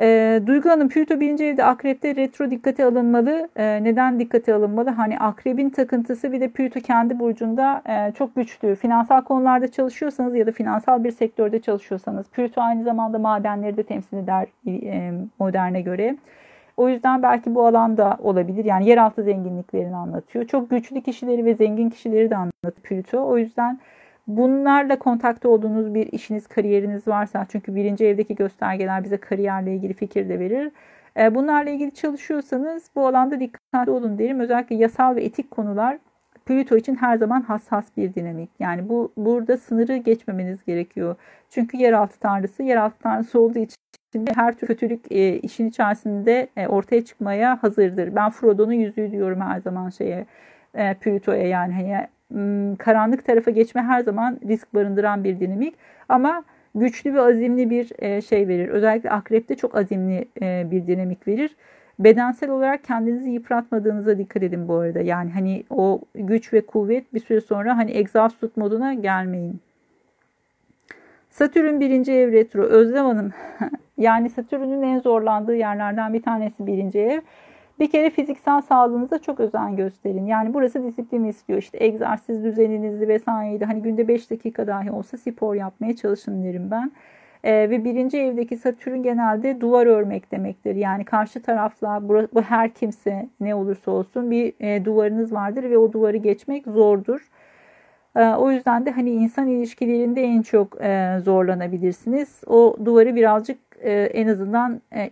[0.00, 3.48] E, Duygu Hanım Plüto birinci evde akrepte retro dikkate alınmalı.
[3.56, 4.90] E, neden dikkate alınmalı?
[4.90, 8.74] Hani akrebin takıntısı bir de Plüto kendi burcunda e, çok güçlü.
[8.74, 14.16] Finansal konularda çalışıyorsanız ya da finansal bir sektörde çalışıyorsanız Plüto aynı zamanda madenleri de temsil
[14.16, 16.16] eder e, moderne göre.
[16.76, 18.64] O yüzden belki bu alanda olabilir.
[18.64, 20.46] Yani yeraltı zenginliklerini anlatıyor.
[20.46, 23.26] Çok güçlü kişileri ve zengin kişileri de anlatıyor Plüto.
[23.28, 23.78] O yüzden
[24.26, 30.28] bunlarla kontakta olduğunuz bir işiniz, kariyeriniz varsa çünkü birinci evdeki göstergeler bize kariyerle ilgili fikir
[30.28, 30.72] de verir.
[31.16, 34.40] E, bunlarla ilgili çalışıyorsanız bu alanda dikkatli olun derim.
[34.40, 35.98] Özellikle yasal ve etik konular
[36.46, 38.50] Plüto için her zaman hassas bir dinamik.
[38.58, 41.16] Yani bu burada sınırı geçmemeniz gerekiyor.
[41.50, 43.76] Çünkü yeraltı tanrısı, yeraltı tanrısı olduğu için
[44.34, 48.16] her tür kötülük e, işin içerisinde e, ortaya çıkmaya hazırdır.
[48.16, 50.26] Ben Frodo'nun yüzüğü diyorum her zaman şeye
[50.74, 52.08] e, Plüto'ya yani hani
[52.78, 55.74] karanlık tarafa geçme her zaman risk barındıran bir dinamik
[56.08, 56.44] ama
[56.74, 58.68] güçlü ve azimli bir e, şey verir.
[58.68, 61.56] Özellikle akrepte çok azimli e, bir dinamik verir.
[61.98, 65.00] Bedensel olarak kendinizi yıpratmadığınıza dikkat edin bu arada.
[65.00, 69.60] Yani hani o güç ve kuvvet bir süre sonra hani exhausted moduna gelmeyin.
[71.30, 72.62] Satürn birinci ev retro.
[72.62, 73.32] Özlem Hanım
[73.98, 77.20] yani Satürn'ün en zorlandığı yerlerden bir tanesi birinci ev.
[77.80, 80.26] Bir kere fiziksel sağlığınıza çok özen gösterin.
[80.26, 81.58] Yani burası disiplin istiyor.
[81.58, 83.64] İşte egzersiz düzeninizi vesaireydi.
[83.64, 86.92] Hani günde 5 dakika dahi olsa spor yapmaya çalışın derim ben.
[87.44, 90.74] Ee, ve birinci evdeki Satürn genelde duvar örmek demektir.
[90.74, 95.92] Yani karşı tarafla bu, her kimse ne olursa olsun bir e, duvarınız vardır ve o
[95.92, 97.28] duvarı geçmek zordur.
[98.16, 102.40] E, o yüzden de hani insan ilişkilerinde en çok e, zorlanabilirsiniz.
[102.46, 105.10] O duvarı birazcık e, en azından e,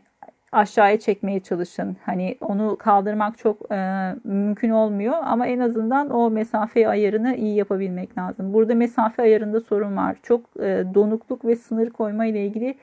[0.52, 1.96] aşağıya çekmeye çalışın.
[2.06, 3.76] Hani onu kaldırmak çok e,
[4.24, 8.52] mümkün olmuyor ama en azından o mesafe ayarını iyi yapabilmek lazım.
[8.52, 10.16] Burada mesafe ayarında sorun var.
[10.22, 12.74] Çok e, donukluk ve sınır koyma ile ilgili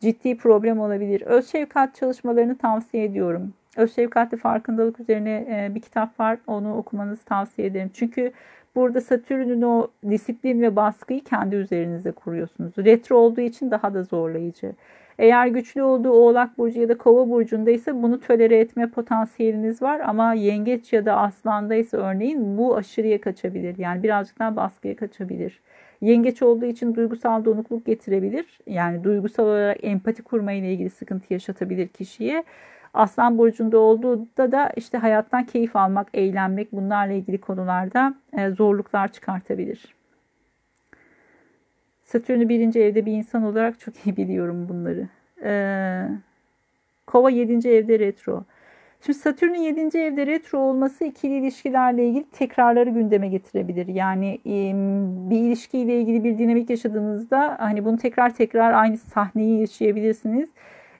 [0.00, 1.20] ciddi problem olabilir.
[1.20, 3.52] Öz şefkat çalışmalarını tavsiye ediyorum.
[3.76, 6.38] Öz şefkatli farkındalık üzerine e, bir kitap var.
[6.46, 7.90] Onu okumanızı tavsiye ederim.
[7.94, 8.32] Çünkü
[8.74, 12.72] burada Satürn'ün o disiplin ve baskıyı kendi üzerinize kuruyorsunuz.
[12.78, 14.72] Retro olduğu için daha da zorlayıcı.
[15.18, 20.00] Eğer güçlü olduğu Oğlak Burcu ya da Kova Burcu'nda ise bunu tölere etme potansiyeliniz var
[20.00, 23.78] ama Yengeç ya da Aslan'da ise örneğin bu aşırıya kaçabilir.
[23.78, 25.60] Yani birazcık daha baskıya kaçabilir.
[26.00, 28.58] Yengeç olduğu için duygusal donukluk getirebilir.
[28.66, 32.44] Yani duygusal olarak empati kurma ile ilgili sıkıntı yaşatabilir kişiye.
[32.94, 39.97] Aslan burcunda olduğunda da işte hayattan keyif almak, eğlenmek bunlarla ilgili konularda e, zorluklar çıkartabilir.
[42.08, 45.08] Satürn'ü birinci evde bir insan olarak çok iyi biliyorum bunları.
[45.42, 46.08] Ee,
[47.06, 48.44] Kova yedinci evde retro.
[49.00, 53.86] Şimdi Satürn'ün yedinci evde retro olması ikili ilişkilerle ilgili tekrarları gündeme getirebilir.
[53.86, 54.38] Yani
[55.30, 60.48] bir ilişkiyle ilgili bir dinamik yaşadığınızda hani bunu tekrar tekrar aynı sahneyi yaşayabilirsiniz.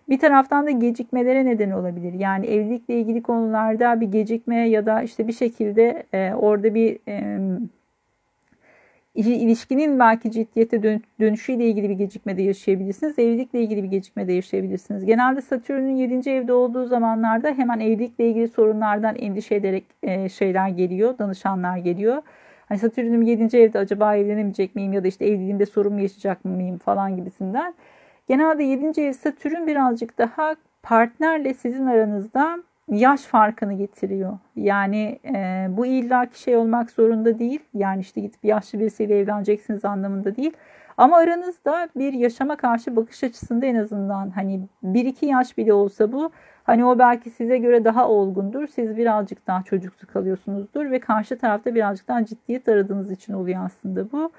[0.08, 2.12] Bir taraftan da gecikmelere neden olabilir.
[2.12, 6.98] Yani evlilikle ilgili konularda bir gecikme ya da işte bir şekilde e, orada bir
[9.26, 13.18] ilişkinin belki ciddiyete dönüşüyle ilgili bir gecikme de yaşayabilirsiniz.
[13.18, 15.04] Evlilikle ilgili bir gecikme de yaşayabilirsiniz.
[15.04, 16.30] Genelde Satürn'ün 7.
[16.30, 22.22] evde olduğu zamanlarda hemen evlilikle ilgili sorunlardan endişe ederek e, şeyler geliyor, danışanlar geliyor.
[22.68, 23.56] Hani Satürn'üm 7.
[23.56, 27.74] evde acaba evlenemeyecek miyim ya da işte evliliğimde sorun mu yaşayacak mıyım falan gibisinden.
[28.28, 29.00] Genelde 7.
[29.00, 32.58] ev Satürn birazcık daha partnerle sizin aranızda
[32.88, 34.38] yaş farkını getiriyor.
[34.56, 37.60] Yani e, bu illaki şey olmak zorunda değil.
[37.74, 40.52] Yani işte gidip yaşlı birisiyle evleneceksiniz anlamında değil.
[40.96, 46.12] Ama aranızda bir yaşama karşı bakış açısında en azından hani bir iki yaş bile olsa
[46.12, 46.30] bu
[46.64, 48.66] hani o belki size göre daha olgundur.
[48.66, 54.12] Siz birazcık daha çocuksu kalıyorsunuzdur ve karşı tarafta birazcık daha ciddiyet aradığınız için oluyor aslında
[54.12, 54.32] bu.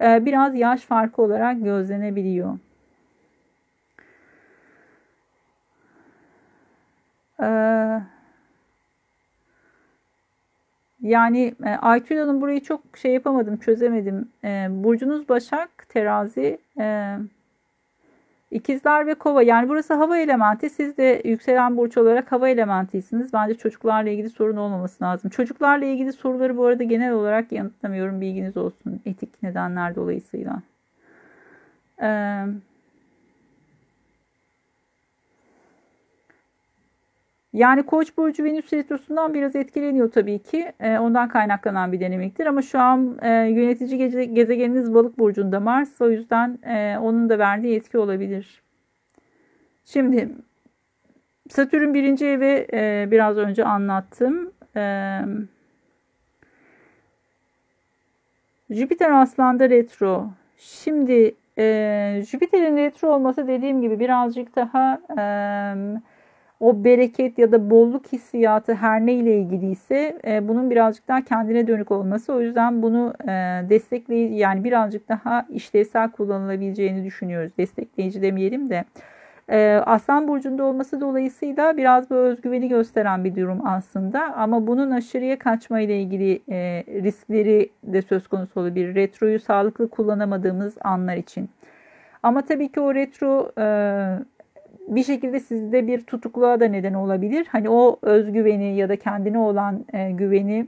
[0.00, 2.58] Ee, biraz yaş farkı olarak gözlenebiliyor.
[7.42, 8.02] Ee,
[11.00, 14.28] yani e, Aytül burayı çok şey yapamadım, çözemedim.
[14.44, 17.16] Ee, burcunuz Başak, Terazi, e,
[18.50, 19.42] İkizler ve Kova.
[19.42, 20.70] Yani burası hava elementi.
[20.70, 23.32] Siz de yükselen burç olarak hava elementisiniz.
[23.32, 25.30] Bence çocuklarla ilgili sorun olmaması lazım.
[25.30, 28.20] Çocuklarla ilgili soruları bu arada genel olarak yanıtlamıyorum.
[28.20, 29.00] Bilginiz olsun.
[29.06, 30.62] Etik nedenler dolayısıyla.
[31.98, 32.48] Evet.
[37.56, 40.72] Yani Koç burcu Venüs retrosundan biraz etkileniyor tabii ki.
[40.80, 46.00] E, ondan kaynaklanan bir dinamiktir ama şu an e, yönetici gece, gezegeniniz Balık burcunda Mars.
[46.00, 48.62] O yüzden e, onun da verdiği etki olabilir.
[49.84, 50.28] Şimdi
[51.48, 54.52] Satürn birinci evi e, biraz önce anlattım.
[54.76, 55.20] E,
[58.70, 60.30] Jüpiter Aslan'da retro.
[60.58, 65.22] Şimdi e, Jüpiter'in retro olması dediğim gibi birazcık daha e,
[66.60, 71.66] o bereket ya da bolluk hissiyatı her ne ile ilgiliyse e, bunun birazcık daha kendine
[71.66, 72.34] dönük olması.
[72.34, 73.30] O yüzden bunu e,
[73.70, 77.52] destekleyici yani birazcık daha işlevsel kullanılabileceğini düşünüyoruz.
[77.58, 78.84] Destekleyici demeyelim de.
[79.50, 84.34] E, Aslan burcunda olması dolayısıyla biraz bu özgüveni gösteren bir durum aslında.
[84.34, 88.94] Ama bunun aşırıya kaçma ile ilgili e, riskleri de söz konusu olabilir.
[88.94, 91.50] Retroyu sağlıklı kullanamadığımız anlar için.
[92.22, 93.64] Ama tabii ki o retro e,
[94.88, 97.46] bir şekilde sizde bir tutukluğa da neden olabilir.
[97.48, 100.66] Hani o özgüveni ya da kendine olan e, güveni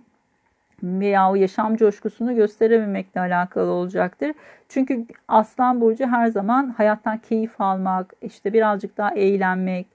[0.83, 4.33] veya o yaşam coşkusunu gösterememekle alakalı olacaktır.
[4.69, 9.87] Çünkü Aslan Burcu her zaman hayattan keyif almak, işte birazcık daha eğlenmek,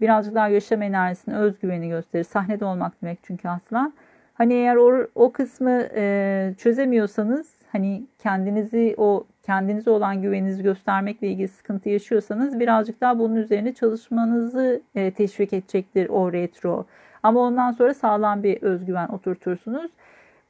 [0.00, 2.24] birazcık daha yaşam enerjisini, özgüveni gösterir.
[2.24, 3.92] Sahnede olmak demek çünkü Aslan.
[4.34, 11.48] Hani eğer o, o kısmı e, çözemiyorsanız, hani kendinizi o kendinize olan güveninizi göstermekle ilgili
[11.48, 16.86] sıkıntı yaşıyorsanız birazcık daha bunun üzerine çalışmanızı e, teşvik edecektir o retro.
[17.22, 19.90] Ama ondan sonra sağlam bir özgüven oturtursunuz.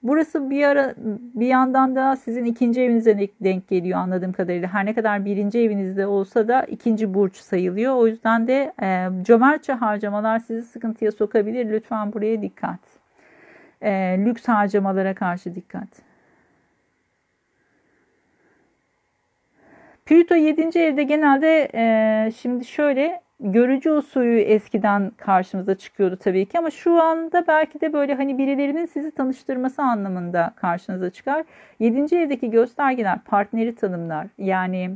[0.03, 0.95] Burası bir ara
[1.35, 4.68] bir yandan da sizin ikinci evinize denk geliyor anladığım kadarıyla.
[4.68, 7.95] Her ne kadar birinci evinizde olsa da ikinci burç sayılıyor.
[7.97, 11.71] O yüzden de e, cömertçe harcamalar sizi sıkıntıya sokabilir.
[11.71, 12.81] Lütfen buraya dikkat.
[13.83, 13.91] E,
[14.25, 16.10] lüks harcamalara karşı dikkat.
[20.11, 20.79] Plüto 7.
[20.79, 27.45] evde genelde e, şimdi şöyle görücü usulü eskiden karşımıza çıkıyordu tabii ki ama şu anda
[27.49, 31.45] belki de böyle hani birilerinin sizi tanıştırması anlamında karşınıza çıkar.
[31.79, 32.17] 7.
[32.17, 34.27] evdeki göstergeler partneri tanımlar.
[34.39, 34.91] Yani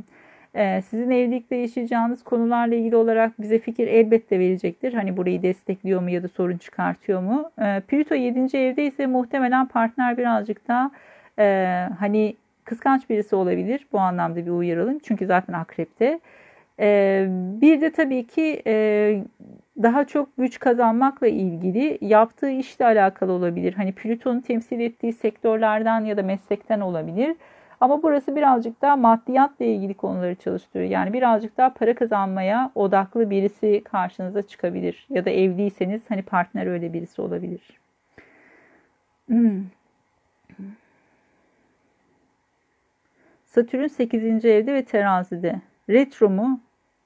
[0.53, 4.93] e, sizin evlilikte yaşayacağınız konularla ilgili olarak bize fikir elbette verecektir.
[4.93, 7.51] Hani burayı destekliyor mu ya da sorun çıkartıyor mu?
[7.61, 8.57] E, Plüto 7.
[8.57, 10.91] evde ise muhtemelen partner birazcık daha
[11.39, 12.35] e, hani
[12.65, 13.87] kıskanç birisi olabilir.
[13.91, 14.99] Bu anlamda bir uyaralım.
[14.99, 16.19] Çünkü zaten akrepte.
[16.79, 17.27] Ee,
[17.61, 19.23] bir de tabii ki e,
[19.83, 23.73] daha çok güç kazanmakla ilgili yaptığı işle alakalı olabilir.
[23.73, 27.35] Hani Plüton'un temsil ettiği sektörlerden ya da meslekten olabilir.
[27.81, 30.89] Ama burası birazcık daha maddiyatla ilgili konuları çalıştırıyor.
[30.89, 35.07] Yani birazcık daha para kazanmaya odaklı birisi karşınıza çıkabilir.
[35.09, 37.61] Ya da evliyseniz hani partner öyle birisi olabilir.
[39.27, 39.63] Hmm.
[43.55, 44.45] Satürn 8.
[44.45, 45.61] evde ve terazide.
[45.89, 46.59] Retro mu?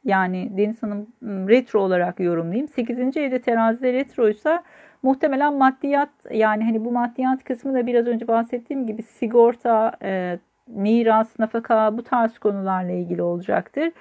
[0.03, 2.67] Yani Deniz Hanım retro olarak yorumlayayım.
[2.67, 2.99] 8.
[2.99, 4.63] evde terazide retroysa
[5.03, 11.39] muhtemelen maddiyat yani hani bu maddiyat kısmı da biraz önce bahsettiğim gibi sigorta, e, miras,
[11.39, 13.91] nafaka bu tarz konularla ilgili olacaktır.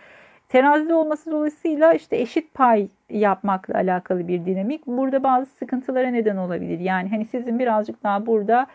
[0.49, 4.87] Terazide olması dolayısıyla işte eşit pay yapmakla alakalı bir dinamik.
[4.87, 6.79] Burada bazı sıkıntılara neden olabilir.
[6.79, 8.67] Yani hani sizin birazcık daha burada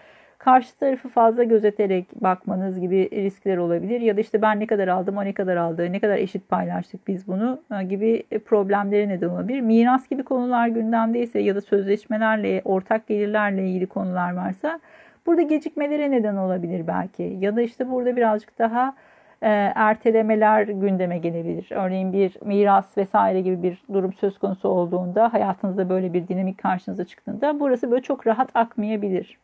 [0.44, 4.02] karşı tarafı fazla gözeterek bakmanız gibi riskler olabilir.
[4.02, 7.08] Ya da işte ben ne kadar aldım, o ne kadar aldı, ne kadar eşit paylaştık
[7.08, 9.62] biz bunu e, gibi problemlere neden olabilir.
[9.62, 14.80] Miras gibi konular gündemdeyse ya da sözleşmelerle, ortak gelirlerle ilgili konular varsa
[15.26, 17.38] burada gecikmelere neden olabilir belki.
[17.39, 18.96] Ya da işte burada birazcık daha
[19.41, 21.68] e, ertelemeler gündeme gelebilir.
[21.72, 27.06] Örneğin bir miras vesaire gibi bir durum söz konusu olduğunda hayatınızda böyle bir dinamik karşınıza
[27.06, 29.38] çıktığında burası böyle çok rahat akmayabilir.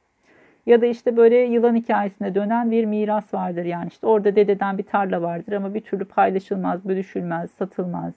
[0.69, 3.65] Ya da işte böyle yılan hikayesine dönen bir miras vardır.
[3.65, 8.13] Yani işte orada dededen bir tarla vardır ama bir türlü paylaşılmaz, bölüşülmez, satılmaz.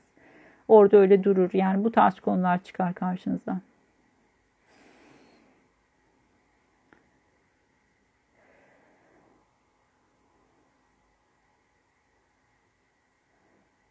[0.69, 1.51] Orada öyle durur.
[1.53, 3.61] Yani bu tarz konular çıkar karşınıza.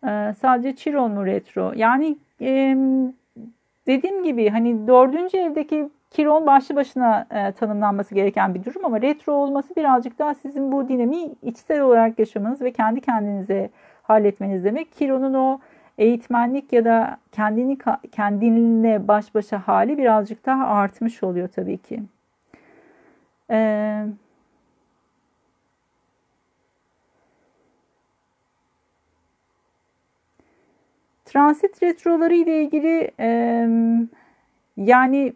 [0.07, 1.73] Ee, sadece Chiron mu retro?
[1.75, 2.77] Yani e,
[3.87, 9.33] dediğim gibi hani dördüncü evdeki Kiron başlı başına e, tanımlanması gereken bir durum ama retro
[9.33, 13.69] olması birazcık daha sizin bu dinamiği içsel olarak yaşamanız ve kendi kendinize
[14.03, 14.91] halletmeniz demek.
[14.91, 15.59] Kiron'un o
[15.97, 17.77] eğitmenlik ya da kendini
[18.11, 22.03] kendinle baş başa hali birazcık daha artmış oluyor tabii ki.
[23.51, 24.05] Ee,
[31.25, 33.27] transit retroları ile ilgili e,
[34.77, 35.33] yani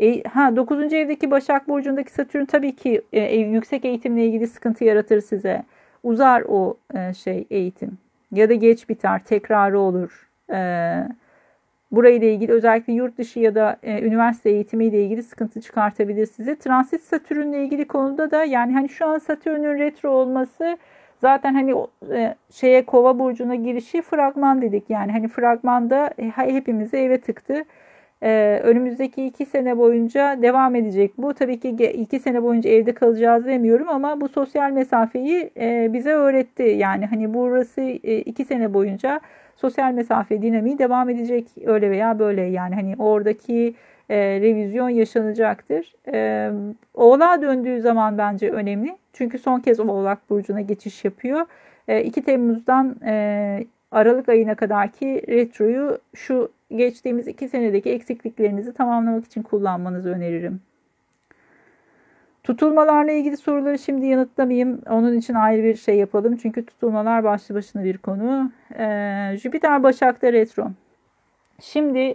[0.00, 0.92] e, ha 9.
[0.92, 5.62] evdeki Başak Burcu'ndaki Satürn tabii ki e, yüksek eğitimle ilgili sıkıntı yaratır size.
[6.02, 7.98] Uzar o e, şey eğitim.
[8.32, 10.28] Ya da geç biter, tekrarı olur.
[10.52, 10.58] E,
[11.90, 16.58] burayla ilgili özellikle yurt dışı ya da e, üniversite eğitimiyle ilgili sıkıntı çıkartabilir size.
[16.58, 20.78] Transit Satürn'le ilgili konuda da yani hani şu an Satürn'ün retro olması
[21.20, 21.74] zaten hani
[22.12, 24.90] e, şeye Kova burcuna girişi fragman dedik.
[24.90, 27.64] Yani hani fragmanda e, hepimizi eve tıktı.
[28.24, 31.12] Ee, önümüzdeki iki sene boyunca devam edecek.
[31.18, 36.10] Bu tabii ki iki sene boyunca evde kalacağız demiyorum ama bu sosyal mesafeyi e, bize
[36.10, 36.62] öğretti.
[36.62, 39.20] Yani hani burası e, iki sene boyunca
[39.56, 42.42] sosyal mesafe dinamiği devam edecek öyle veya böyle.
[42.42, 43.74] Yani hani oradaki
[44.08, 45.94] e, revizyon yaşanacaktır.
[46.12, 46.50] E,
[46.94, 48.96] Oğlağa döndüğü zaman bence önemli.
[49.12, 51.46] Çünkü son kez Oğlak Burcu'na geçiş yapıyor.
[51.88, 52.96] E, 2 Temmuz'dan
[53.94, 60.60] Aralık ayına kadarki retroyu şu geçtiğimiz iki senedeki eksikliklerinizi tamamlamak için kullanmanızı öneririm.
[62.44, 64.80] Tutulmalarla ilgili soruları şimdi yanıtlamayayım.
[64.90, 66.36] Onun için ayrı bir şey yapalım.
[66.36, 68.52] Çünkü tutulmalar başlı başına bir konu.
[68.78, 70.70] Ee, Jüpiter Başak'ta retro.
[71.60, 72.14] Şimdi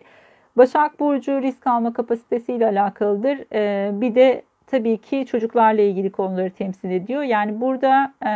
[0.58, 3.40] Başak Burcu risk alma kapasitesiyle alakalıdır.
[3.54, 7.24] Ee, bir de tabii ki çocuklarla ilgili konuları temsil ediyor.
[7.24, 8.32] Yani burada e,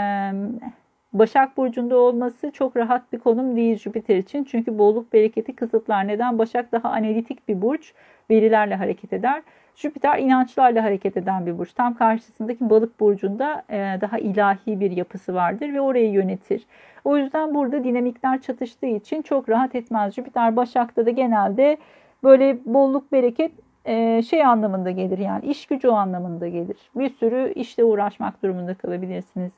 [1.13, 4.43] Başak Burcu'nda olması çok rahat bir konum değil Jüpiter için.
[4.43, 6.07] Çünkü bolluk bereketi kısıtlar.
[6.07, 6.39] Neden?
[6.39, 7.93] Başak daha analitik bir burç.
[8.29, 9.41] Verilerle hareket eder.
[9.75, 11.73] Jüpiter inançlarla hareket eden bir burç.
[11.73, 16.65] Tam karşısındaki balık burcunda e, daha ilahi bir yapısı vardır ve orayı yönetir.
[17.03, 20.13] O yüzden burada dinamikler çatıştığı için çok rahat etmez.
[20.13, 21.77] Jüpiter Başak'ta da genelde
[22.23, 23.51] böyle bolluk bereket
[23.85, 26.77] e, şey anlamında gelir yani iş gücü anlamında gelir.
[26.95, 29.51] Bir sürü işte uğraşmak durumunda kalabilirsiniz.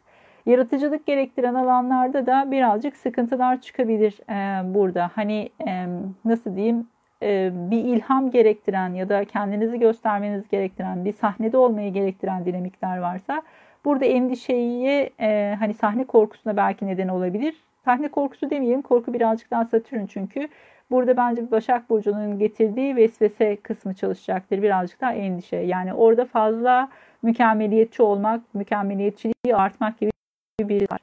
[0.45, 5.11] Yaratıcılık gerektiren alanlarda da birazcık sıkıntılar çıkabilir e, burada.
[5.15, 5.87] Hani e,
[6.25, 6.87] nasıl diyeyim
[7.23, 13.41] e, bir ilham gerektiren ya da kendinizi göstermeniz gerektiren bir sahnede olmayı gerektiren dinamikler varsa
[13.85, 17.55] burada endişeyi e, hani sahne korkusuna belki neden olabilir.
[17.85, 20.47] Sahne korkusu demeyelim korku birazcık daha Satürn çünkü
[20.91, 25.57] burada bence Başak Burcu'nun getirdiği vesvese kısmı çalışacaktır birazcık daha endişe.
[25.57, 26.89] Yani orada fazla
[27.21, 30.14] mükemmeliyetçi olmak, mükemmeliyetçiliği artmak gibi
[30.59, 30.99] bir var.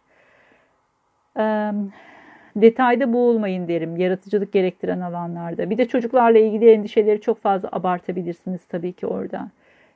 [2.57, 5.71] detayda boğulmayın derim yaratıcılık gerektiren alanlarda.
[5.71, 9.49] Bir de çocuklarla ilgili endişeleri çok fazla abartabilirsiniz tabii ki orada.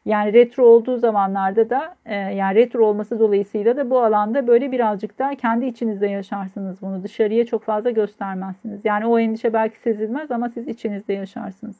[0.04, 5.34] Yani retro olduğu zamanlarda da yani retro olması dolayısıyla da bu alanda böyle birazcık da
[5.34, 7.02] kendi içinizde yaşarsınız bunu.
[7.02, 8.80] Dışarıya çok fazla göstermezsiniz.
[8.84, 11.76] Yani o endişe belki sezilmez ama siz içinizde yaşarsınız.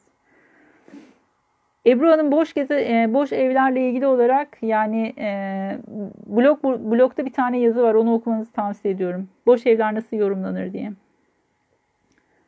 [1.86, 5.28] Ebru Hanım boş gezi, e, boş evlerle ilgili olarak yani e,
[6.26, 7.94] blog blogda bir tane yazı var.
[7.94, 9.28] Onu okumanızı tavsiye ediyorum.
[9.46, 10.92] Boş evler nasıl yorumlanır diye.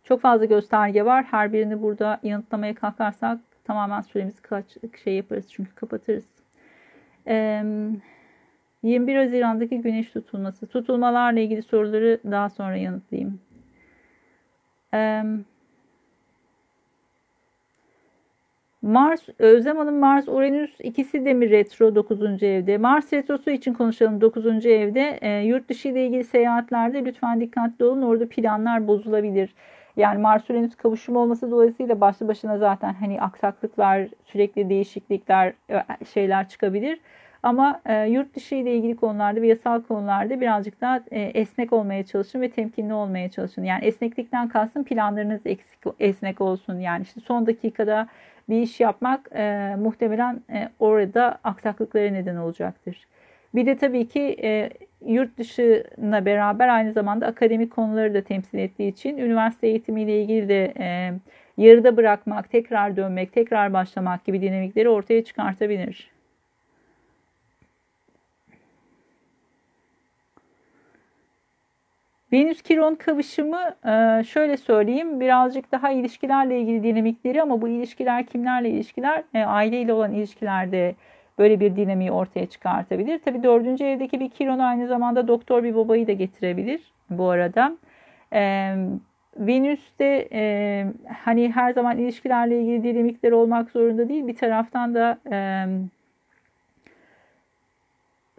[0.05, 1.25] Çok fazla gösterge var.
[1.25, 4.65] Her birini burada yanıtlamaya kalkarsak tamamen süremizi kaç
[5.05, 6.27] şey yaparız çünkü kapatırız.
[7.27, 7.65] E,
[8.83, 10.67] 21 Haziran'daki güneş tutulması.
[10.67, 13.41] Tutulmalarla ilgili soruları daha sonra yanıtlayayım.
[14.95, 15.25] Eee
[18.89, 22.43] Mars, Özlem Hanım Mars, Uranüs ikisi de mi retro 9.
[22.43, 22.79] evde?
[22.79, 24.67] Mars retrosu için konuşalım 9.
[24.67, 25.19] evde.
[25.21, 28.03] E, yurt dışı ile ilgili seyahatlerde lütfen dikkatli olun.
[28.03, 29.55] Orada planlar bozulabilir.
[29.97, 36.49] Yani Mars Uranüs kavuşumu olması dolayısıyla başlı başına zaten hani aksaklıklar, sürekli değişiklikler, e, şeyler
[36.49, 37.01] çıkabilir.
[37.43, 42.07] Ama e, yurt dışı ile ilgili konularda ve yasal konularda birazcık daha e, esnek olmaya
[42.07, 43.65] çalışın ve temkinli olmaya çalışın.
[43.65, 46.79] Yani esneklikten kalsın planlarınız eksik, esnek olsun.
[46.79, 48.09] Yani işte son dakikada
[48.49, 53.07] bir iş yapmak e, muhtemelen e, orada aksaklıklara neden olacaktır.
[53.55, 54.71] Bir de tabii ki e,
[55.07, 60.75] yurt dışına beraber aynı zamanda akademik konuları da temsil ettiği için üniversite eğitimiyle ilgili de
[60.79, 61.13] e,
[61.57, 66.18] yarıda bırakmak, tekrar dönmek, tekrar başlamak gibi dinamikleri ortaya çıkartabilir.
[72.33, 73.57] Venüs Kiron kavuşumu
[73.87, 79.23] e, şöyle söyleyeyim birazcık daha ilişkilerle ilgili dinamikleri ama bu ilişkiler kimlerle ilişkiler?
[79.35, 80.95] E, aileyle olan ilişkilerde
[81.39, 83.19] böyle bir dinamiği ortaya çıkartabilir.
[83.19, 87.77] Tabii dördüncü evdeki bir Kiron aynı zamanda doktor bir babayı da getirebilir bu arada.
[88.33, 88.75] E,
[89.37, 90.29] Venüs de
[91.25, 94.27] hani her zaman ilişkilerle ilgili dinamikler olmak zorunda değil.
[94.27, 95.19] Bir taraftan da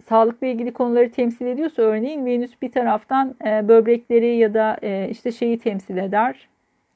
[0.10, 5.32] sağlıkla ilgili konuları temsil ediyorsa örneğin Venüs bir taraftan e, böbrekleri ya da e, işte
[5.32, 6.47] şeyi temsil eder.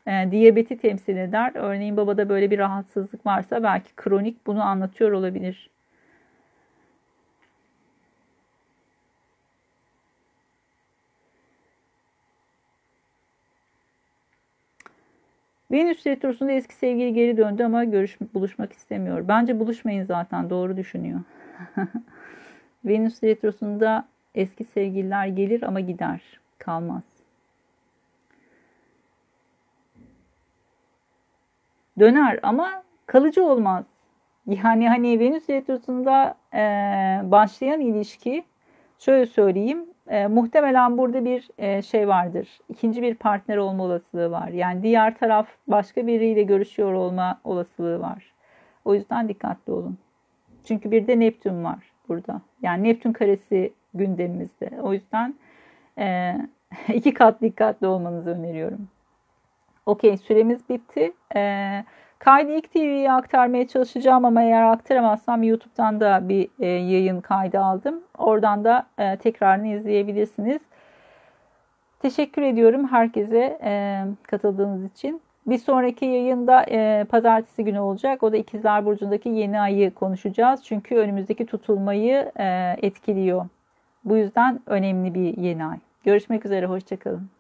[0.07, 1.51] E, diyabeti temsil eder.
[1.55, 5.69] Örneğin babada böyle bir rahatsızlık varsa belki kronik bunu anlatıyor olabilir.
[15.71, 19.27] Venüs retrosunda eski sevgili geri döndü ama görüş, buluşmak istemiyor.
[19.27, 21.19] Bence buluşmayın zaten doğru düşünüyor.
[22.85, 26.21] Venüs retrosunda eski sevgililer gelir ama gider,
[26.57, 27.03] kalmaz.
[31.99, 33.85] Döner ama kalıcı olmaz.
[34.47, 36.59] Yani hani Venüs retrosunda e,
[37.31, 38.43] başlayan ilişki
[38.99, 42.59] şöyle söyleyeyim e, muhtemelen burada bir e, şey vardır.
[42.69, 44.47] İkinci bir partner olma olasılığı var.
[44.47, 48.33] Yani diğer taraf başka biriyle görüşüyor olma olasılığı var.
[48.85, 49.97] O yüzden dikkatli olun.
[50.63, 52.41] Çünkü bir de Neptün var burada.
[52.61, 54.71] Yani Neptün karesi gündemimizde.
[54.81, 55.35] O yüzden
[55.97, 56.35] e,
[56.93, 58.87] iki kat dikkatli olmanızı öneriyorum.
[59.85, 61.13] Okey süremiz bitti.
[61.35, 61.83] E,
[62.19, 68.01] kaydı ilk TV'ye aktarmaya çalışacağım ama eğer aktaramazsam YouTube'dan da bir e, yayın kaydı aldım.
[68.17, 70.61] Oradan da e, tekrarını izleyebilirsiniz.
[71.99, 75.21] Teşekkür ediyorum herkese e, katıldığınız için.
[75.47, 78.23] Bir sonraki yayında e, pazartesi günü olacak.
[78.23, 80.63] O da İkizler Burcu'ndaki yeni ayı konuşacağız.
[80.63, 83.45] Çünkü önümüzdeki tutulmayı e, etkiliyor.
[84.05, 85.77] Bu yüzden önemli bir yeni ay.
[86.03, 87.32] Görüşmek üzere, hoşçakalın.